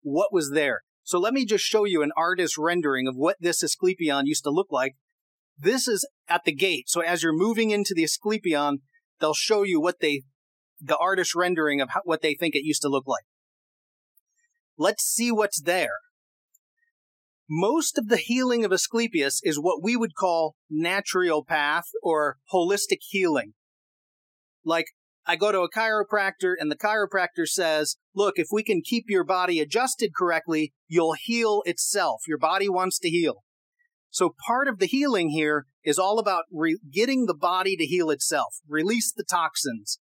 [0.02, 0.82] what was there.
[1.02, 4.50] So let me just show you an artist rendering of what this Asclepion used to
[4.50, 4.96] look like.
[5.58, 6.88] This is at the gate.
[6.88, 8.80] So as you're moving into the Asclepion,
[9.20, 10.22] they'll show you what they,
[10.80, 13.24] the artist rendering of what they think it used to look like.
[14.76, 15.96] Let's see what's there
[17.48, 23.54] most of the healing of Asclepius is what we would call naturopath or holistic healing.
[24.64, 24.86] Like,
[25.26, 29.24] I go to a chiropractor and the chiropractor says, look, if we can keep your
[29.24, 32.22] body adjusted correctly, you'll heal itself.
[32.26, 33.44] Your body wants to heal.
[34.10, 38.10] So part of the healing here is all about re- getting the body to heal
[38.10, 39.98] itself, release the toxins.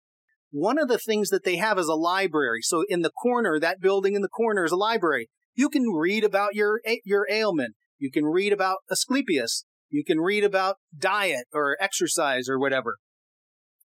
[0.50, 2.62] One of the things that they have is a library.
[2.62, 5.28] So in the corner, that building in the corner is a library.
[5.58, 7.74] You can read about your, your ailment.
[7.98, 9.64] You can read about Asclepius.
[9.90, 12.98] You can read about diet or exercise or whatever.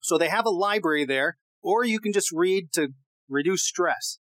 [0.02, 2.88] So they have a library there, or you can just read to
[3.26, 4.18] reduce stress.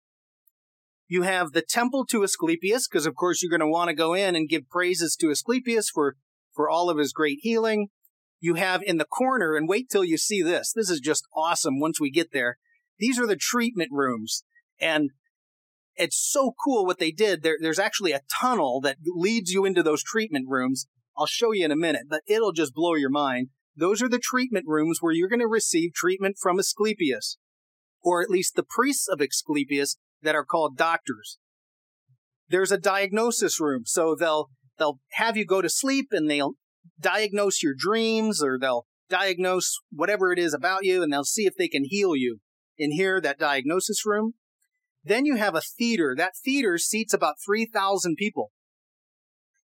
[1.09, 4.14] You have the temple to Asclepius, because of course you're going to want to go
[4.14, 6.14] in and give praises to Asclepius for,
[6.55, 7.88] for all of his great healing.
[8.38, 10.72] You have in the corner, and wait till you see this.
[10.72, 12.59] This is just awesome once we get there.
[13.01, 14.44] These are the treatment rooms.
[14.80, 15.11] And
[16.01, 17.42] it's so cool what they did.
[17.42, 20.86] There, there's actually a tunnel that leads you into those treatment rooms.
[21.16, 23.48] I'll show you in a minute, but it'll just blow your mind.
[23.76, 27.36] Those are the treatment rooms where you're going to receive treatment from Asclepius,
[28.03, 31.38] or at least the priests of Asclepius that are called doctors.
[32.48, 33.82] there's a diagnosis room.
[33.86, 36.55] So they'll, they'll have you go to sleep and they'll
[37.01, 41.55] diagnose your dreams or they'll diagnose whatever it is about you and they'll see if
[41.57, 42.38] they can heal you
[42.76, 44.34] in here, that diagnosis room.
[45.03, 46.14] Then you have a theater.
[46.16, 48.51] That theater seats about 3,000 people.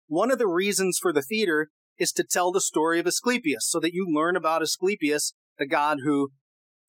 [0.07, 3.79] One of the reasons for the theater is to tell the story of Asclepius so
[3.79, 6.29] that you learn about Asclepius, the god who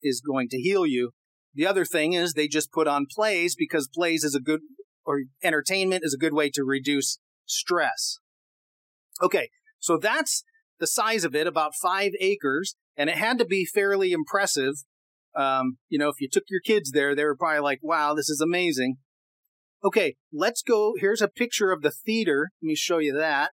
[0.02, 1.10] is going to heal you.
[1.54, 4.60] The other thing is they just put on plays because plays is a good,
[5.04, 8.18] or entertainment is a good way to reduce stress.
[9.22, 10.44] Okay, so that's
[10.80, 14.74] the size of it, about five acres, and it had to be fairly impressive.
[15.34, 18.28] Um, you know, if you took your kids there, they were probably like, wow, this
[18.28, 18.96] is amazing.
[19.84, 20.94] Okay, let's go.
[20.98, 22.50] Here's a picture of the theater.
[22.62, 23.50] Let me show you that.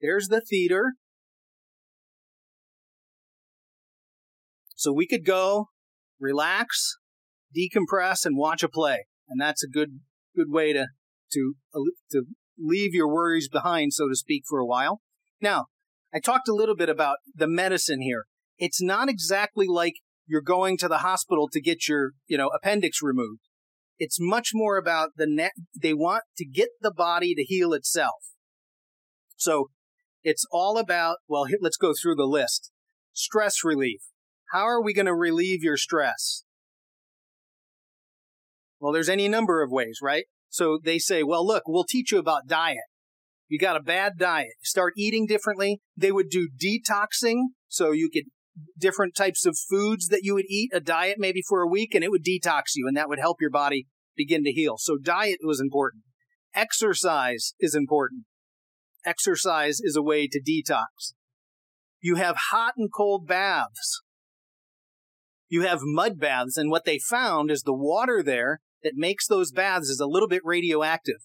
[0.00, 0.94] There's the theater.
[4.76, 5.70] So we could go,
[6.20, 6.96] relax,
[7.56, 10.00] decompress, and watch a play, and that's a good
[10.36, 10.88] good way to
[11.32, 11.54] to
[12.12, 12.22] to
[12.58, 15.00] leave your worries behind, so to speak, for a while.
[15.40, 15.66] Now,
[16.14, 18.26] I talked a little bit about the medicine here.
[18.58, 19.94] It's not exactly like
[20.26, 23.40] you're going to the hospital to get your, you know, appendix removed.
[23.98, 25.52] It's much more about the net.
[25.80, 28.16] They want to get the body to heal itself.
[29.36, 29.70] So
[30.22, 32.70] it's all about, well, let's go through the list.
[33.12, 34.00] Stress relief.
[34.52, 36.44] How are we going to relieve your stress?
[38.78, 40.24] Well, there's any number of ways, right?
[40.48, 42.78] So they say, well, look, we'll teach you about diet.
[43.48, 44.52] You got a bad diet.
[44.62, 45.80] Start eating differently.
[45.96, 47.42] They would do detoxing.
[47.68, 48.24] So you could
[48.78, 52.02] different types of foods that you would eat, a diet maybe for a week, and
[52.02, 53.86] it would detox you, and that would help your body
[54.16, 54.76] begin to heal.
[54.78, 56.04] So diet was important.
[56.54, 58.24] Exercise is important.
[59.04, 61.12] Exercise is a way to detox.
[62.00, 64.02] You have hot and cold baths.
[65.48, 69.52] You have mud baths, and what they found is the water there that makes those
[69.52, 71.20] baths is a little bit radioactive.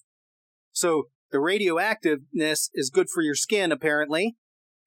[0.72, 4.36] So the radioactiveness is good for your skin, apparently,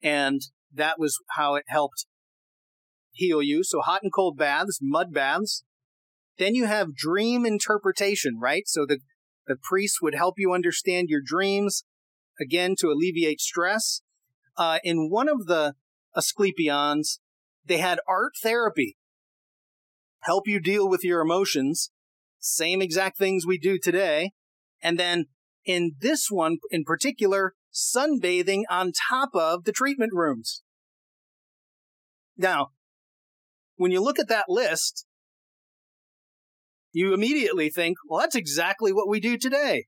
[0.03, 0.40] and
[0.72, 2.07] that was how it helped
[3.14, 3.64] heal you.
[3.64, 5.64] So hot and cold baths, mud baths.
[6.38, 8.64] Then you have dream interpretation, right?
[8.66, 8.98] So the,
[9.46, 11.84] the priest would help you understand your dreams,
[12.40, 14.02] again, to alleviate stress.
[14.56, 15.74] Uh, in one of the
[16.16, 17.20] Asclepions,
[17.64, 18.96] they had art therapy,
[20.22, 21.90] help you deal with your emotions.
[22.38, 24.32] Same exact things we do today.
[24.82, 25.26] And then
[25.64, 30.62] in this one in particular, sunbathing on top of the treatment rooms.
[32.36, 32.68] Now,
[33.76, 35.06] when you look at that list,
[36.92, 39.86] you immediately think, well, that's exactly what we do today.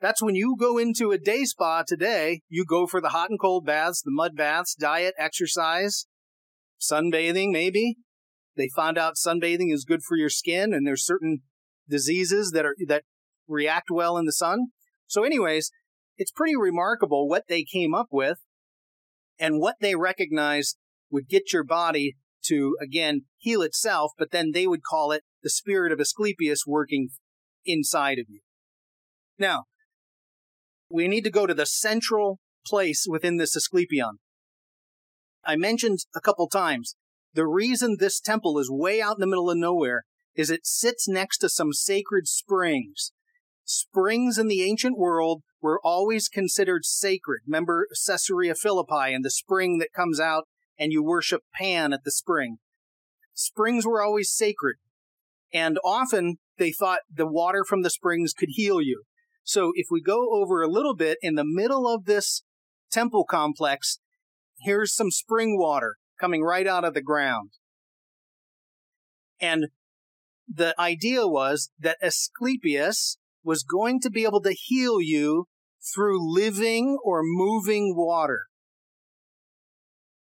[0.00, 3.38] That's when you go into a day spa today, you go for the hot and
[3.38, 6.06] cold baths, the mud baths, diet, exercise,
[6.80, 7.96] sunbathing, maybe.
[8.56, 11.42] They found out sunbathing is good for your skin and there's certain
[11.88, 13.04] diseases that are, that
[13.46, 14.66] react well in the sun.
[15.06, 15.70] So anyways,
[16.16, 18.38] it's pretty remarkable what they came up with
[19.38, 20.78] and what they recognized
[21.10, 22.16] would get your body
[22.46, 27.08] to again heal itself, but then they would call it the spirit of Asclepius working
[27.64, 28.40] inside of you.
[29.38, 29.64] Now,
[30.90, 34.18] we need to go to the central place within this Asclepion.
[35.44, 36.96] I mentioned a couple times
[37.34, 41.08] the reason this temple is way out in the middle of nowhere is it sits
[41.08, 43.12] next to some sacred springs.
[43.64, 47.40] Springs in the ancient world were always considered sacred.
[47.46, 50.44] Remember Caesarea Philippi and the spring that comes out
[50.78, 52.58] and you worship Pan at the spring.
[53.34, 54.76] Springs were always sacred.
[55.52, 59.02] And often they thought the water from the springs could heal you.
[59.44, 62.42] So if we go over a little bit in the middle of this
[62.90, 63.98] temple complex,
[64.60, 67.50] here's some spring water coming right out of the ground.
[69.40, 69.66] And
[70.48, 75.46] the idea was that Asclepius was going to be able to heal you
[75.94, 78.46] through living or moving water.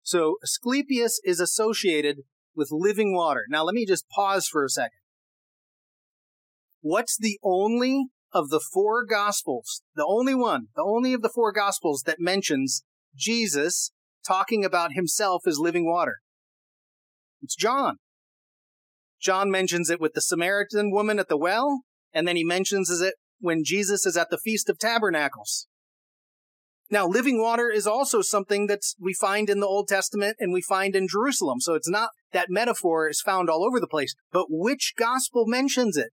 [0.09, 2.21] So Asclepius is associated
[2.57, 3.45] with living water.
[3.51, 5.01] Now let me just pause for a second.
[6.81, 11.53] What's the only of the four gospels, the only one, the only of the four
[11.53, 12.85] gospels that mentions
[13.15, 13.93] Jesus
[14.27, 16.21] talking about himself as living water?
[17.43, 17.97] It's John.
[19.21, 21.83] John mentions it with the Samaritan woman at the well,
[22.15, 25.67] and then he mentions it when Jesus is at the Feast of Tabernacles.
[26.91, 30.63] Now, living water is also something that we find in the Old Testament and we
[30.63, 31.61] find in Jerusalem.
[31.61, 35.99] So it's not that metaphor is found all over the place, but which gospel mentions
[35.99, 36.09] it?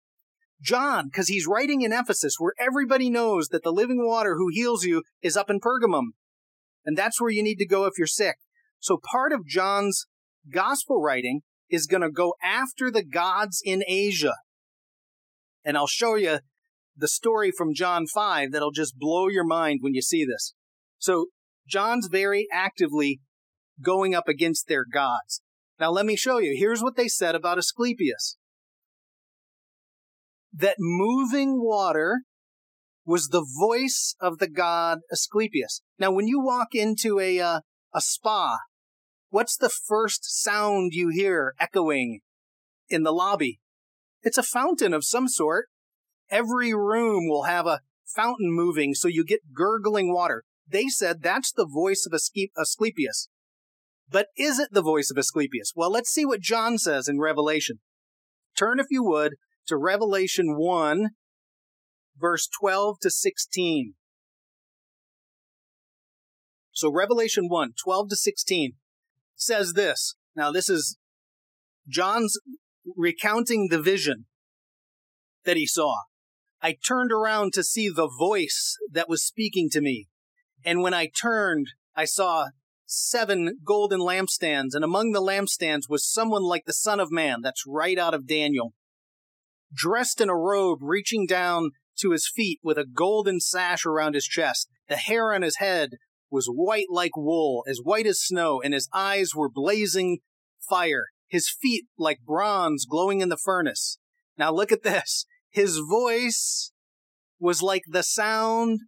[0.62, 4.84] John, because he's writing in Ephesus where everybody knows that the living water who heals
[4.84, 6.12] you is up in Pergamum.
[6.86, 8.36] And that's where you need to go if you're sick.
[8.80, 10.08] So part of John's
[10.52, 14.36] gospel writing is going to go after the gods in Asia.
[15.64, 16.40] And I'll show you
[16.96, 20.54] the story from John 5 that'll just blow your mind when you see this.
[21.06, 21.28] So
[21.68, 23.22] John's very actively
[23.80, 25.40] going up against their gods.
[25.80, 26.56] Now let me show you.
[26.58, 28.38] Here's what they said about Asclepius.
[30.52, 32.22] That moving water
[33.06, 35.84] was the voice of the god Asclepius.
[36.00, 37.60] Now when you walk into a uh,
[37.94, 38.58] a spa,
[39.30, 42.22] what's the first sound you hear echoing
[42.90, 43.60] in the lobby?
[44.24, 45.68] It's a fountain of some sort.
[46.32, 50.46] Every room will have a fountain moving so you get gurgling water.
[50.68, 53.30] They said that's the voice of Asclepius.
[54.10, 55.74] But is it the voice of Asclepius?
[55.76, 57.80] Well, let's see what John says in Revelation.
[58.58, 59.36] Turn, if you would,
[59.68, 61.10] to Revelation 1,
[62.20, 63.94] verse 12 to 16.
[66.72, 68.74] So, Revelation 1, 12 to 16
[69.36, 70.16] says this.
[70.36, 70.98] Now, this is
[71.88, 72.38] John's
[72.96, 74.26] recounting the vision
[75.46, 75.96] that he saw.
[76.62, 80.08] I turned around to see the voice that was speaking to me.
[80.66, 82.48] And when I turned, I saw
[82.88, 87.42] seven golden lampstands, and among the lampstands was someone like the Son of Man.
[87.42, 88.74] That's right out of Daniel.
[89.74, 94.26] Dressed in a robe reaching down to his feet with a golden sash around his
[94.26, 94.70] chest.
[94.90, 95.92] The hair on his head
[96.32, 100.20] was white like wool, as white as snow, and his eyes were blazing
[100.68, 101.08] fire.
[101.28, 104.00] His feet like bronze glowing in the furnace.
[104.38, 105.26] Now look at this.
[105.50, 106.72] His voice
[107.40, 108.82] was like the sound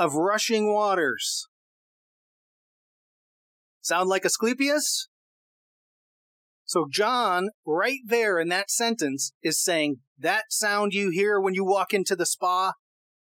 [0.00, 1.46] of rushing waters.
[3.82, 5.08] Sound like Asclepius?
[6.64, 11.66] So John, right there in that sentence, is saying that sound you hear when you
[11.66, 12.72] walk into the spa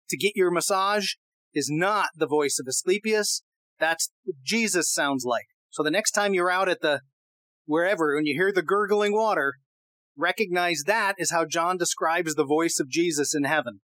[0.09, 1.13] to get your massage
[1.51, 3.41] is not the voice of Asclepius.
[3.79, 4.11] That's
[4.43, 5.45] Jesus sounds like.
[5.71, 7.01] So the next time you're out at the
[7.65, 9.55] wherever and you hear the gurgling water,
[10.15, 13.81] recognize that is how John describes the voice of Jesus in heaven.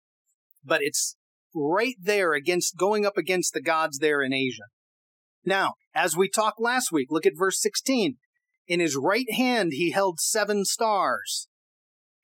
[0.63, 1.17] But it's
[1.55, 4.65] right there against going up against the gods there in Asia.
[5.45, 8.17] Now, as we talked last week, look at verse 16.
[8.69, 11.49] In his right hand, he held seven stars.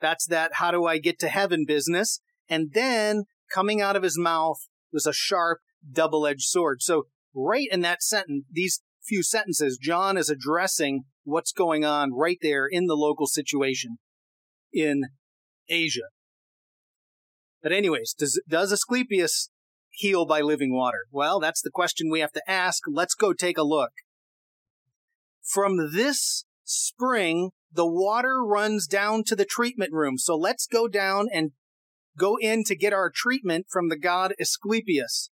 [0.00, 2.20] That's that how do I get to heaven business.
[2.48, 4.58] And then coming out of his mouth
[4.92, 5.58] was a sharp
[5.90, 6.82] double edged sword.
[6.82, 7.04] So
[7.34, 12.66] right in that sentence, these few sentences, John is addressing what's going on right there
[12.66, 13.98] in the local situation
[14.72, 15.02] in
[15.68, 16.08] Asia.
[17.62, 19.50] But anyways, does, does Asclepius
[19.90, 21.06] heal by living water?
[21.10, 22.82] Well, that's the question we have to ask.
[22.86, 23.90] Let's go take a look.
[25.42, 30.18] From this spring, the water runs down to the treatment room.
[30.18, 31.52] So let's go down and
[32.16, 35.30] go in to get our treatment from the god Asclepius.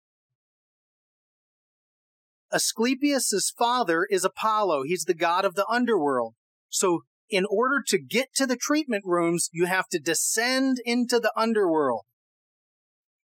[2.53, 4.83] Asclepius's father is Apollo.
[4.85, 6.35] He's the god of the underworld.
[6.68, 11.33] So in order to get to the treatment rooms, you have to descend into the
[11.37, 12.07] underworld.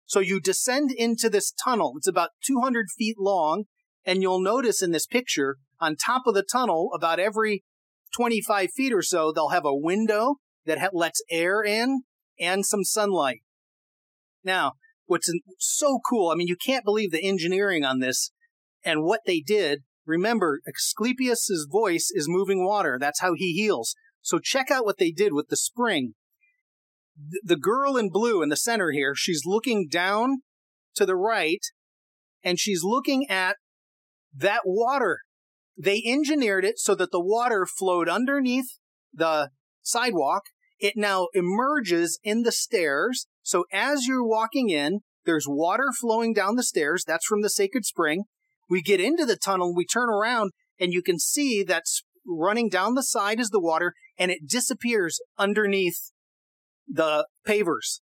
[0.05, 1.93] So you descend into this tunnel.
[1.97, 3.65] It's about 200 feet long.
[4.05, 7.63] And you'll notice in this picture, on top of the tunnel, about every
[8.15, 10.35] 25 feet or so, they'll have a window
[10.65, 12.03] that lets air in
[12.39, 13.41] and some sunlight.
[14.43, 14.73] Now,
[15.05, 18.31] what's so cool, I mean, you can't believe the engineering on this
[18.83, 19.83] and what they did.
[20.05, 22.97] Remember, Asclepius's voice is moving water.
[22.99, 23.95] That's how he heals.
[24.21, 26.13] So check out what they did with the spring.
[27.43, 30.37] The girl in blue in the center here, she's looking down
[30.95, 31.63] to the right
[32.43, 33.57] and she's looking at
[34.33, 35.19] that water.
[35.77, 38.77] They engineered it so that the water flowed underneath
[39.13, 39.49] the
[39.81, 40.43] sidewalk.
[40.79, 43.27] It now emerges in the stairs.
[43.43, 47.03] So as you're walking in, there's water flowing down the stairs.
[47.05, 48.25] That's from the sacred spring.
[48.69, 52.95] We get into the tunnel, we turn around, and you can see that's running down
[52.95, 56.11] the side is the water, and it disappears underneath
[56.87, 58.01] the pavers.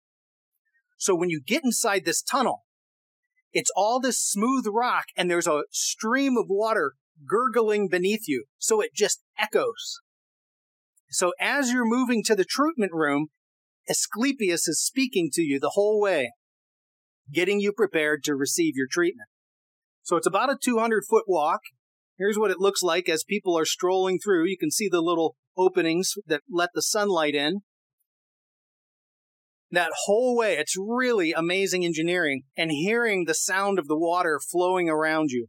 [0.96, 2.64] So when you get inside this tunnel,
[3.52, 6.92] it's all this smooth rock, and there's a stream of water
[7.26, 8.44] gurgling beneath you.
[8.58, 10.00] So it just echoes.
[11.10, 13.28] So as you're moving to the treatment room,
[13.88, 16.32] Asclepius is speaking to you the whole way,
[17.32, 19.28] getting you prepared to receive your treatment.
[20.02, 21.60] So it's about a 200 foot walk.
[22.18, 24.46] Here's what it looks like as people are strolling through.
[24.46, 27.60] You can see the little openings that let the sunlight in.
[29.70, 34.88] That whole way, it's really amazing engineering and hearing the sound of the water flowing
[34.88, 35.48] around you.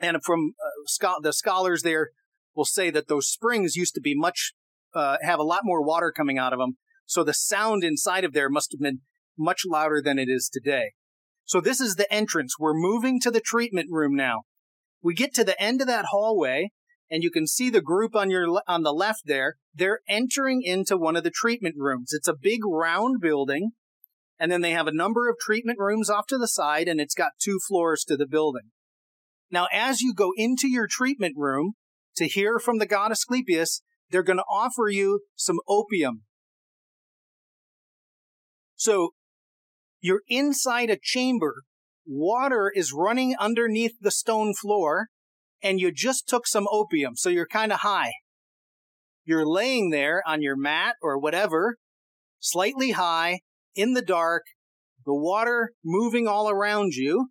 [0.00, 2.10] And from uh, the scholars there
[2.54, 4.52] will say that those springs used to be much,
[4.94, 6.78] uh, have a lot more water coming out of them.
[7.06, 9.00] So the sound inside of there must have been
[9.38, 10.92] much louder than it is today.
[11.44, 12.56] So this is the entrance.
[12.58, 14.42] We're moving to the treatment room now.
[15.00, 16.70] We get to the end of that hallway
[17.10, 19.56] and you can see the group on your on the left there.
[19.74, 22.12] They're entering into one of the treatment rooms.
[22.12, 23.70] It's a big round building
[24.38, 27.14] And then they have a number of treatment rooms off to the side, and it's
[27.14, 28.70] got two floors to the building.
[29.50, 31.72] Now, as you go into your treatment room
[32.16, 36.22] to hear from the god Asclepius, they're going to offer you some opium.
[38.76, 39.10] So
[40.00, 41.62] you're inside a chamber.
[42.06, 45.08] Water is running underneath the stone floor,
[45.62, 48.12] and you just took some opium, so you're kind of high.
[49.24, 51.76] You're laying there on your mat or whatever,
[52.40, 53.40] slightly high,
[53.74, 54.44] in the dark,
[55.04, 57.28] the water moving all around you,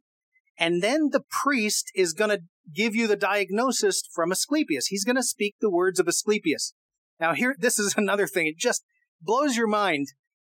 [0.58, 4.88] and then the priest is going to give you the diagnosis from Asclepius.
[4.88, 6.74] He's going to speak the words of Asclepius.
[7.20, 8.48] Now, here, this is another thing.
[8.48, 8.84] It just
[9.22, 10.08] blows your mind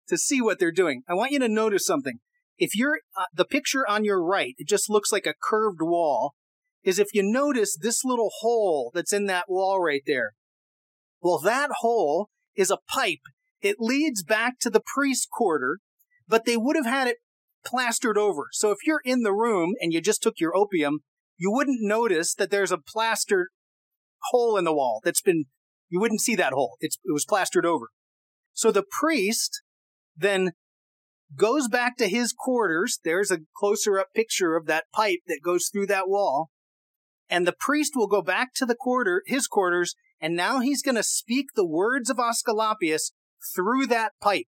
[0.07, 1.03] to see what they're doing.
[1.07, 2.19] I want you to notice something.
[2.57, 6.35] If you're uh, the picture on your right, it just looks like a curved wall.
[6.83, 10.31] Is if you notice this little hole that's in that wall right there.
[11.21, 13.19] Well, that hole is a pipe.
[13.61, 15.77] It leads back to the priest quarter,
[16.27, 17.17] but they would have had it
[17.63, 18.47] plastered over.
[18.51, 20.99] So if you're in the room and you just took your opium,
[21.37, 23.47] you wouldn't notice that there's a plastered
[24.31, 25.45] hole in the wall that's been,
[25.89, 26.77] you wouldn't see that hole.
[26.79, 27.89] It's, it was plastered over.
[28.53, 29.61] So the priest
[30.15, 30.51] then
[31.35, 32.99] goes back to his quarters.
[33.03, 36.50] There's a closer up picture of that pipe that goes through that wall.
[37.31, 40.95] And the priest will go back to the quarter, his quarters, and now he's going
[40.95, 43.13] to speak the words of Asclepius
[43.55, 44.47] through that pipe.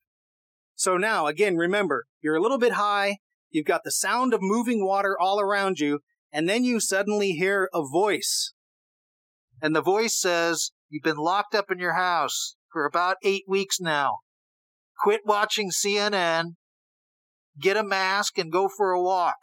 [0.74, 3.18] So now, again, remember, you're a little bit high.
[3.50, 6.00] You've got the sound of moving water all around you.
[6.32, 8.54] And then you suddenly hear a voice.
[9.60, 13.78] And the voice says, You've been locked up in your house for about eight weeks
[13.78, 14.20] now.
[15.02, 16.54] Quit watching CNN.
[17.60, 19.36] Get a mask and go for a walk.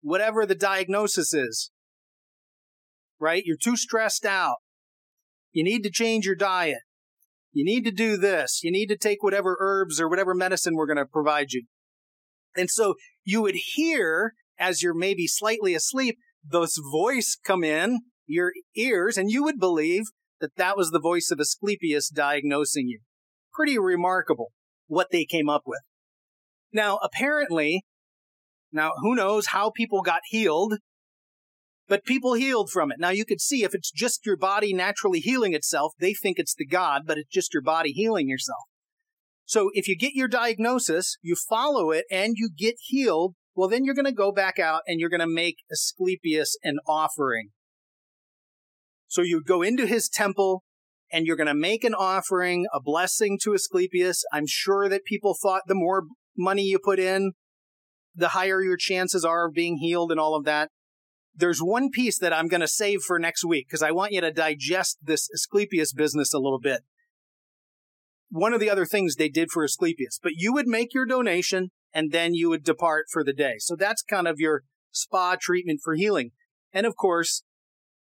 [0.00, 1.70] Whatever the diagnosis is.
[3.20, 3.42] Right?
[3.44, 4.56] You're too stressed out.
[5.52, 6.80] You need to change your diet.
[7.52, 8.60] You need to do this.
[8.62, 11.64] You need to take whatever herbs or whatever medicine we're going to provide you.
[12.56, 12.94] And so
[13.24, 19.30] you would hear as you're maybe slightly asleep, this voice come in your ears and
[19.30, 20.04] you would believe
[20.40, 23.00] that that was the voice of Asclepius diagnosing you.
[23.52, 24.52] Pretty remarkable
[24.86, 25.80] what they came up with.
[26.72, 27.84] Now, apparently,
[28.72, 30.74] now who knows how people got healed
[31.90, 33.00] but people healed from it.
[33.00, 36.54] Now you could see if it's just your body naturally healing itself, they think it's
[36.54, 38.62] the God, but it's just your body healing yourself.
[39.44, 43.84] So if you get your diagnosis, you follow it and you get healed, well, then
[43.84, 47.48] you're going to go back out and you're going to make Asclepius an offering.
[49.08, 50.62] So you go into his temple
[51.12, 54.22] and you're going to make an offering, a blessing to Asclepius.
[54.32, 56.04] I'm sure that people thought the more
[56.38, 57.32] money you put in,
[58.14, 60.70] the higher your chances are of being healed and all of that
[61.40, 64.20] there's one piece that I'm going to save for next week because I want you
[64.20, 66.82] to digest this Asclepius business a little bit.
[68.30, 71.70] One of the other things they did for Asclepius, but you would make your donation
[71.92, 73.54] and then you would depart for the day.
[73.58, 74.62] So that's kind of your
[74.92, 76.30] spa treatment for healing.
[76.72, 77.42] And of course,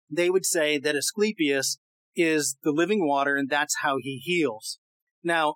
[0.10, 1.78] they would say that Asclepius
[2.16, 4.80] is the living water and that's how he heals.
[5.24, 5.56] Now,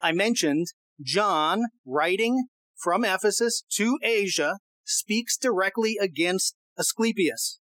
[0.00, 0.66] I mentioned
[1.02, 7.60] John writing from Ephesus to Asia speaks directly against Asclepius.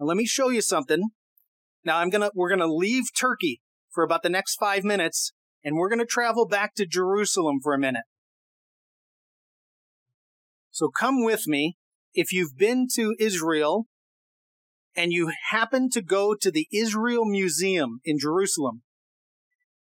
[0.00, 1.10] Now let me show you something.
[1.84, 5.32] Now I'm gonna, we're gonna leave Turkey for about the next five minutes
[5.62, 8.04] and we're gonna travel back to Jerusalem for a minute.
[10.70, 11.76] So come with me.
[12.14, 13.86] If you've been to Israel
[14.96, 18.82] and you happen to go to the Israel Museum in Jerusalem,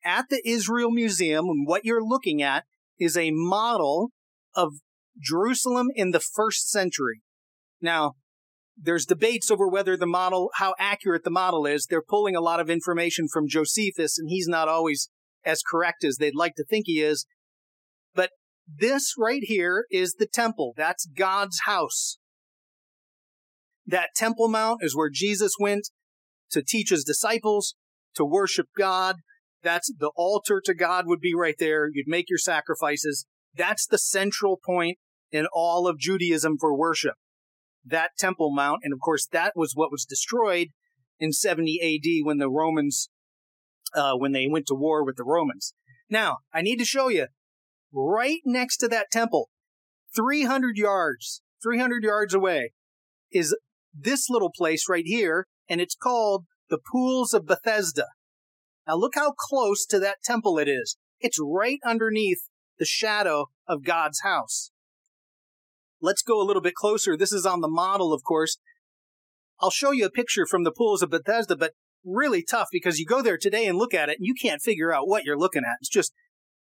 [0.04, 2.66] at the Israel Museum, what you're looking at
[3.00, 4.12] is a model
[4.56, 4.74] of
[5.20, 7.22] Jerusalem in the first century.
[7.82, 8.14] Now,
[8.78, 11.86] there's debates over whether the model, how accurate the model is.
[11.86, 15.09] They're pulling a lot of information from Josephus, and he's not always
[15.45, 17.26] as correct as they'd like to think he is.
[18.16, 18.32] But
[18.68, 20.74] this right here is the temple.
[20.78, 22.18] That's God's house.
[23.86, 25.89] That Temple Mount is where Jesus went
[26.51, 27.76] to teach his disciples,
[28.16, 29.18] to worship God.
[29.64, 31.88] That's the altar to God would be right there.
[31.91, 33.26] You'd make your sacrifices.
[33.56, 34.97] That's the central point
[35.32, 37.16] in all of Judaism for worship.
[37.84, 40.70] That Temple Mount, and of course, that was what was destroyed
[41.20, 43.10] in 70 AD when the Romans,
[43.95, 45.74] uh, when they went to war with the Romans.
[46.10, 47.28] Now, I need to show you
[47.93, 49.49] right next to that temple,
[50.16, 52.72] 300 yards, 300 yards away,
[53.32, 53.56] is
[53.93, 58.08] this little place right here, and it's called the Pools of Bethesda.
[58.88, 60.97] Now, look how close to that temple it is.
[61.20, 62.41] It's right underneath
[62.82, 64.72] the shadow of God's house.
[66.02, 67.16] Let's go a little bit closer.
[67.16, 68.58] This is on the model, of course.
[69.60, 71.74] I'll show you a picture from the pools of Bethesda, but
[72.04, 74.92] really tough because you go there today and look at it and you can't figure
[74.92, 75.78] out what you're looking at.
[75.80, 76.12] It's just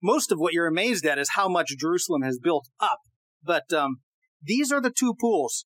[0.03, 2.99] most of what you're amazed at is how much Jerusalem has built up.
[3.41, 3.99] But um,
[4.43, 5.65] these are the two pools.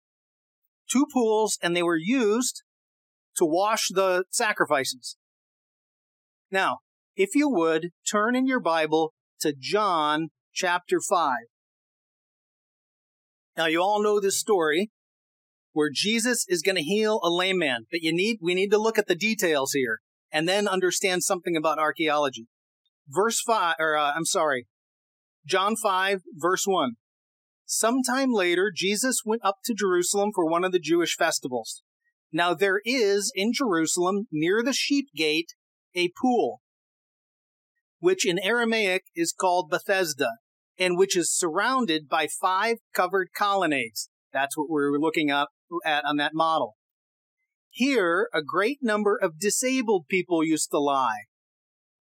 [0.91, 2.63] Two pools, and they were used
[3.37, 5.19] to wash the sacrifices.
[6.51, 6.79] Now,
[7.15, 11.33] if you would, turn in your Bible to John chapter 5.
[13.57, 14.91] Now, you all know this story
[15.73, 18.79] where Jesus is going to heal a lame man, but you need, we need to
[18.79, 20.01] look at the details here
[20.33, 22.47] and then understand something about archaeology.
[23.09, 24.67] Verse 5, or uh, I'm sorry,
[25.47, 26.93] John 5, verse 1.
[27.67, 31.83] Sometime later, Jesus went up to Jerusalem for one of the Jewish festivals.
[32.33, 35.55] Now there is in Jerusalem, near the sheep gate,
[35.95, 36.61] a pool,
[38.01, 40.31] which in Aramaic is called Bethesda,
[40.79, 44.09] and which is surrounded by five covered colonnades.
[44.33, 45.49] That's what we were looking at,
[45.85, 46.77] at on that model.
[47.69, 51.27] Here, a great number of disabled people used to lie.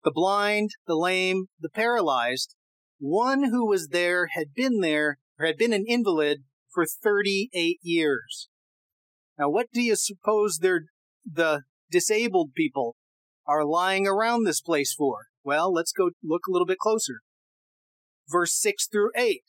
[0.03, 2.55] The blind, the lame, the paralyzed.
[2.99, 8.47] One who was there had been there, or had been an invalid for 38 years.
[9.37, 10.83] Now, what do you suppose they're,
[11.25, 12.95] the disabled people
[13.47, 15.28] are lying around this place for?
[15.43, 17.21] Well, let's go look a little bit closer.
[18.29, 19.41] Verse 6 through 8.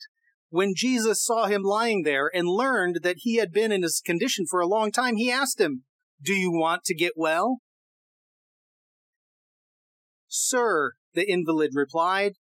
[0.49, 4.45] When Jesus saw him lying there and learned that he had been in this condition
[4.49, 5.83] for a long time, he asked him,
[6.21, 7.59] Do you want to get well?
[10.27, 12.33] Sir, the invalid replied,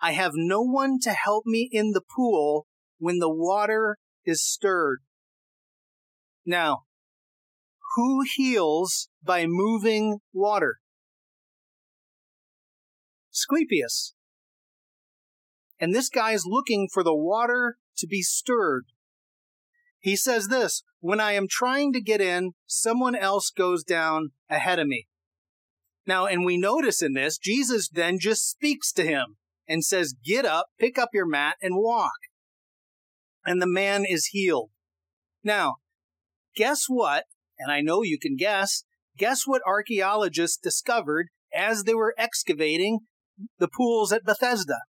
[0.00, 2.66] I have no one to help me in the pool
[2.98, 5.00] when the water is stirred.
[6.44, 6.82] Now,
[7.94, 10.78] who heals by moving water?
[13.36, 14.14] Asclepius.
[15.78, 18.86] And this guy is looking for the water to be stirred.
[20.00, 24.78] He says this, when I am trying to get in, someone else goes down ahead
[24.78, 25.06] of me.
[26.06, 29.36] Now, and we notice in this, Jesus then just speaks to him
[29.68, 32.12] and says, get up, pick up your mat and walk.
[33.44, 34.70] And the man is healed.
[35.42, 35.76] Now,
[36.56, 37.24] guess what?
[37.58, 38.84] And I know you can guess.
[39.18, 43.00] Guess what archaeologists discovered as they were excavating
[43.58, 44.80] the pools at Bethesda?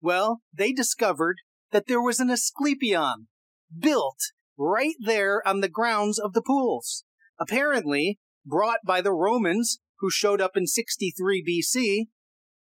[0.00, 1.36] Well, they discovered
[1.72, 3.28] that there was an Asclepion
[3.76, 4.18] built
[4.58, 7.04] right there on the grounds of the pools.
[7.38, 12.06] Apparently brought by the Romans who showed up in 63 BC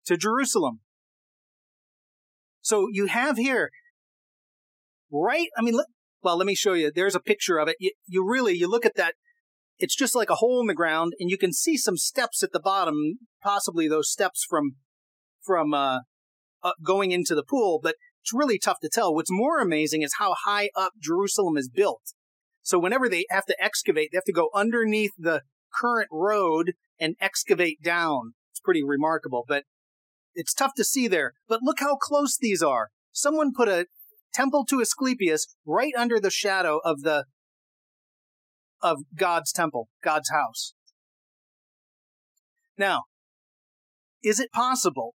[0.05, 0.79] to Jerusalem.
[2.61, 3.69] So you have here,
[5.11, 5.47] right?
[5.57, 5.79] I mean,
[6.21, 6.91] well, let me show you.
[6.93, 7.77] There's a picture of it.
[7.79, 9.15] You, you really, you look at that.
[9.77, 12.51] It's just like a hole in the ground and you can see some steps at
[12.51, 14.71] the bottom, possibly those steps from,
[15.41, 15.99] from, uh,
[16.63, 19.13] uh, going into the pool, but it's really tough to tell.
[19.13, 22.01] What's more amazing is how high up Jerusalem is built.
[22.61, 25.41] So whenever they have to excavate, they have to go underneath the
[25.73, 28.33] current road and excavate down.
[28.51, 29.63] It's pretty remarkable, but
[30.35, 31.33] it's tough to see there.
[31.47, 32.89] But look how close these are.
[33.11, 33.87] Someone put a
[34.33, 37.25] temple to Asclepius right under the shadow of the
[38.81, 40.73] of God's temple, God's house.
[42.77, 43.03] Now,
[44.23, 45.15] is it possible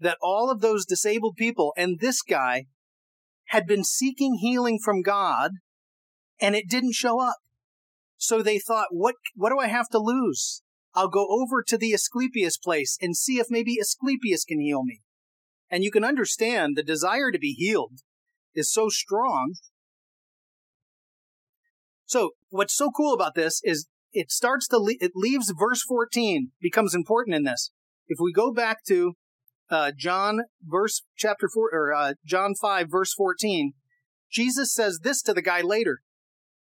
[0.00, 2.66] that all of those disabled people and this guy
[3.46, 5.52] had been seeking healing from God
[6.40, 7.36] and it didn't show up?
[8.16, 10.62] So they thought, what, what do I have to lose?
[10.94, 15.00] I'll go over to the Asclepius place and see if maybe Asclepius can heal me.
[15.70, 18.00] And you can understand the desire to be healed
[18.54, 19.54] is so strong.
[22.06, 26.50] So what's so cool about this is it starts to, le- it leaves verse 14
[26.60, 27.70] becomes important in this.
[28.08, 29.12] If we go back to
[29.70, 33.72] uh, John verse chapter four or uh, John 5 verse 14,
[34.30, 36.00] Jesus says this to the guy later.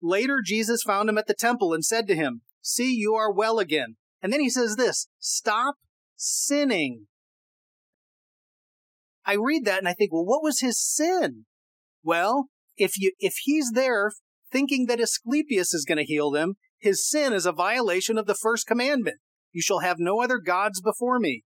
[0.03, 3.59] Later, Jesus found him at the temple and said to him, See, you are well
[3.59, 3.97] again.
[4.24, 5.74] And then he says this, stop
[6.16, 7.09] sinning.
[9.26, 11.45] I read that and I think, well, what was his sin?
[12.03, 14.12] Well, if you, if he's there
[14.51, 18.34] thinking that Asclepius is going to heal them, his sin is a violation of the
[18.34, 19.18] first commandment.
[19.55, 21.44] You shall have no other gods before me.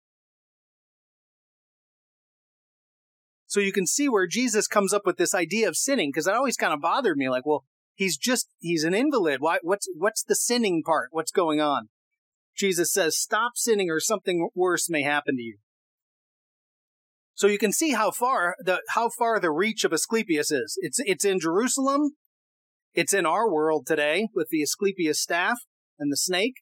[3.47, 6.35] So you can see where Jesus comes up with this idea of sinning, because that
[6.35, 7.29] always kind of bothered me.
[7.29, 7.63] Like, well,
[7.95, 9.41] he's just, he's an invalid.
[9.41, 11.07] Why, what's, what's the sinning part?
[11.11, 11.89] What's going on?
[12.55, 15.57] Jesus says, stop sinning or something worse may happen to you.
[17.33, 20.77] So you can see how far the, how far the reach of Asclepius is.
[20.81, 22.11] It's, it's in Jerusalem.
[22.93, 25.59] It's in our world today with the Asclepius staff
[25.99, 26.61] and the snake.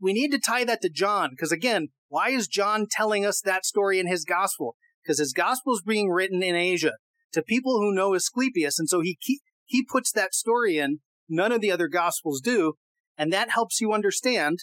[0.00, 3.64] We need to tie that to John because again, why is John telling us that
[3.64, 4.76] story in his gospel?
[5.02, 6.94] Because his gospel is being written in Asia
[7.32, 8.78] to people who know Asclepius.
[8.78, 9.18] And so he,
[9.64, 11.00] he puts that story in.
[11.28, 12.74] None of the other gospels do.
[13.16, 14.60] And that helps you understand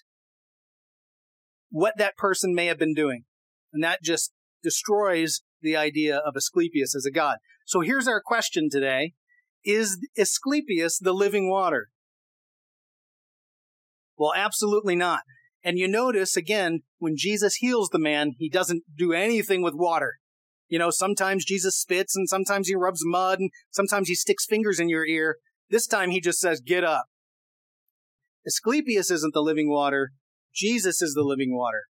[1.70, 3.24] what that person may have been doing.
[3.72, 4.32] And that just
[4.64, 7.38] destroys the idea of Asclepius as a god.
[7.66, 9.14] So here's our question today.
[9.64, 11.90] Is Asclepius the living water?
[14.18, 15.22] Well, absolutely not.
[15.64, 20.16] And you notice again, when Jesus heals the man, he doesn't do anything with water.
[20.70, 24.80] You know, sometimes Jesus spits and sometimes he rubs mud and sometimes he sticks fingers
[24.80, 25.38] in your ear.
[25.70, 27.06] This time he just says, get up.
[28.46, 30.12] Asclepius isn't the living water.
[30.54, 31.84] Jesus is the living water.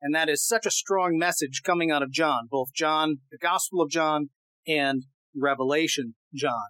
[0.00, 3.80] And that is such a strong message coming out of John, both John, the Gospel
[3.80, 4.28] of John,
[4.66, 5.04] and
[5.34, 6.66] Revelation John.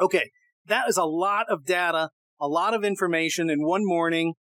[0.00, 0.30] Okay,
[0.66, 4.34] that is a lot of data, a lot of information in one morning,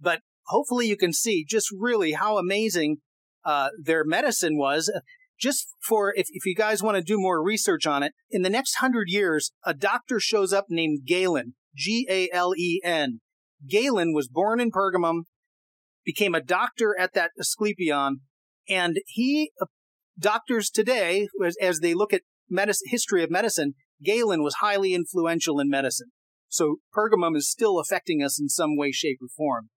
[0.00, 2.98] but hopefully you can see just really how amazing
[3.44, 4.90] uh, their medicine was.
[5.40, 8.50] Just for if, if you guys want to do more research on it, in the
[8.50, 13.20] next hundred years, a doctor shows up named Galen, G A L E N.
[13.68, 15.22] Galen was born in Pergamum,
[16.04, 18.20] became a doctor at that Asclepion,
[18.68, 19.66] and he, uh,
[20.18, 23.74] doctors today, as, as they look at medicine, history of medicine,
[24.04, 26.08] Galen was highly influential in medicine.
[26.52, 29.70] So Pergamum is still affecting us in some way, shape, or form.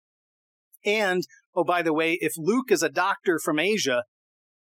[0.86, 1.22] And,
[1.54, 4.04] oh, by the way, if Luke is a doctor from Asia,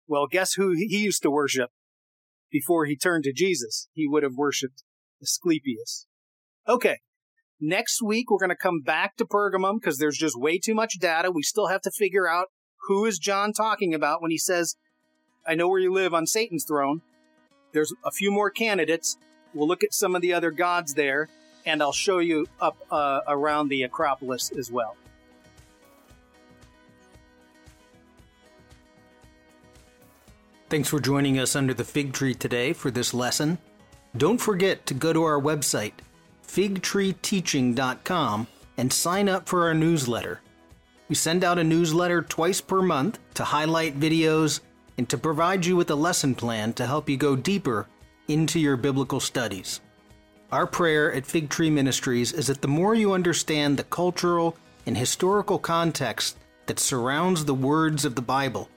[0.08, 1.70] well, guess who he used to worship
[2.50, 3.88] before he turned to Jesus?
[3.92, 4.82] He would have worshiped
[5.22, 6.08] Asclepius.
[6.68, 6.98] Okay.
[7.60, 10.94] Next week, we're going to come back to Pergamum because there's just way too much
[11.00, 11.30] data.
[11.30, 12.46] We still have to figure out
[12.88, 14.74] who is John talking about when he says,
[15.46, 17.02] I know where you live on Satan's throne.
[17.72, 19.16] There's a few more candidates.
[19.54, 21.28] We'll look at some of the other gods there,
[21.66, 24.96] and I'll show you up uh, around the Acropolis as well.
[30.68, 33.58] Thanks for joining us under the fig tree today for this lesson.
[34.16, 35.94] Don't forget to go to our website,
[36.46, 38.46] figtreeteaching.com,
[38.76, 40.40] and sign up for our newsletter.
[41.08, 44.60] We send out a newsletter twice per month to highlight videos
[44.96, 47.88] and to provide you with a lesson plan to help you go deeper
[48.28, 49.80] into your biblical studies.
[50.52, 54.96] Our prayer at Fig Tree Ministries is that the more you understand the cultural and
[54.96, 56.36] historical context
[56.66, 58.68] that surrounds the words of the Bible,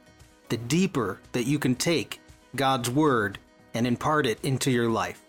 [0.49, 2.21] the deeper that you can take
[2.55, 3.39] God's Word
[3.73, 5.22] and impart it into your life.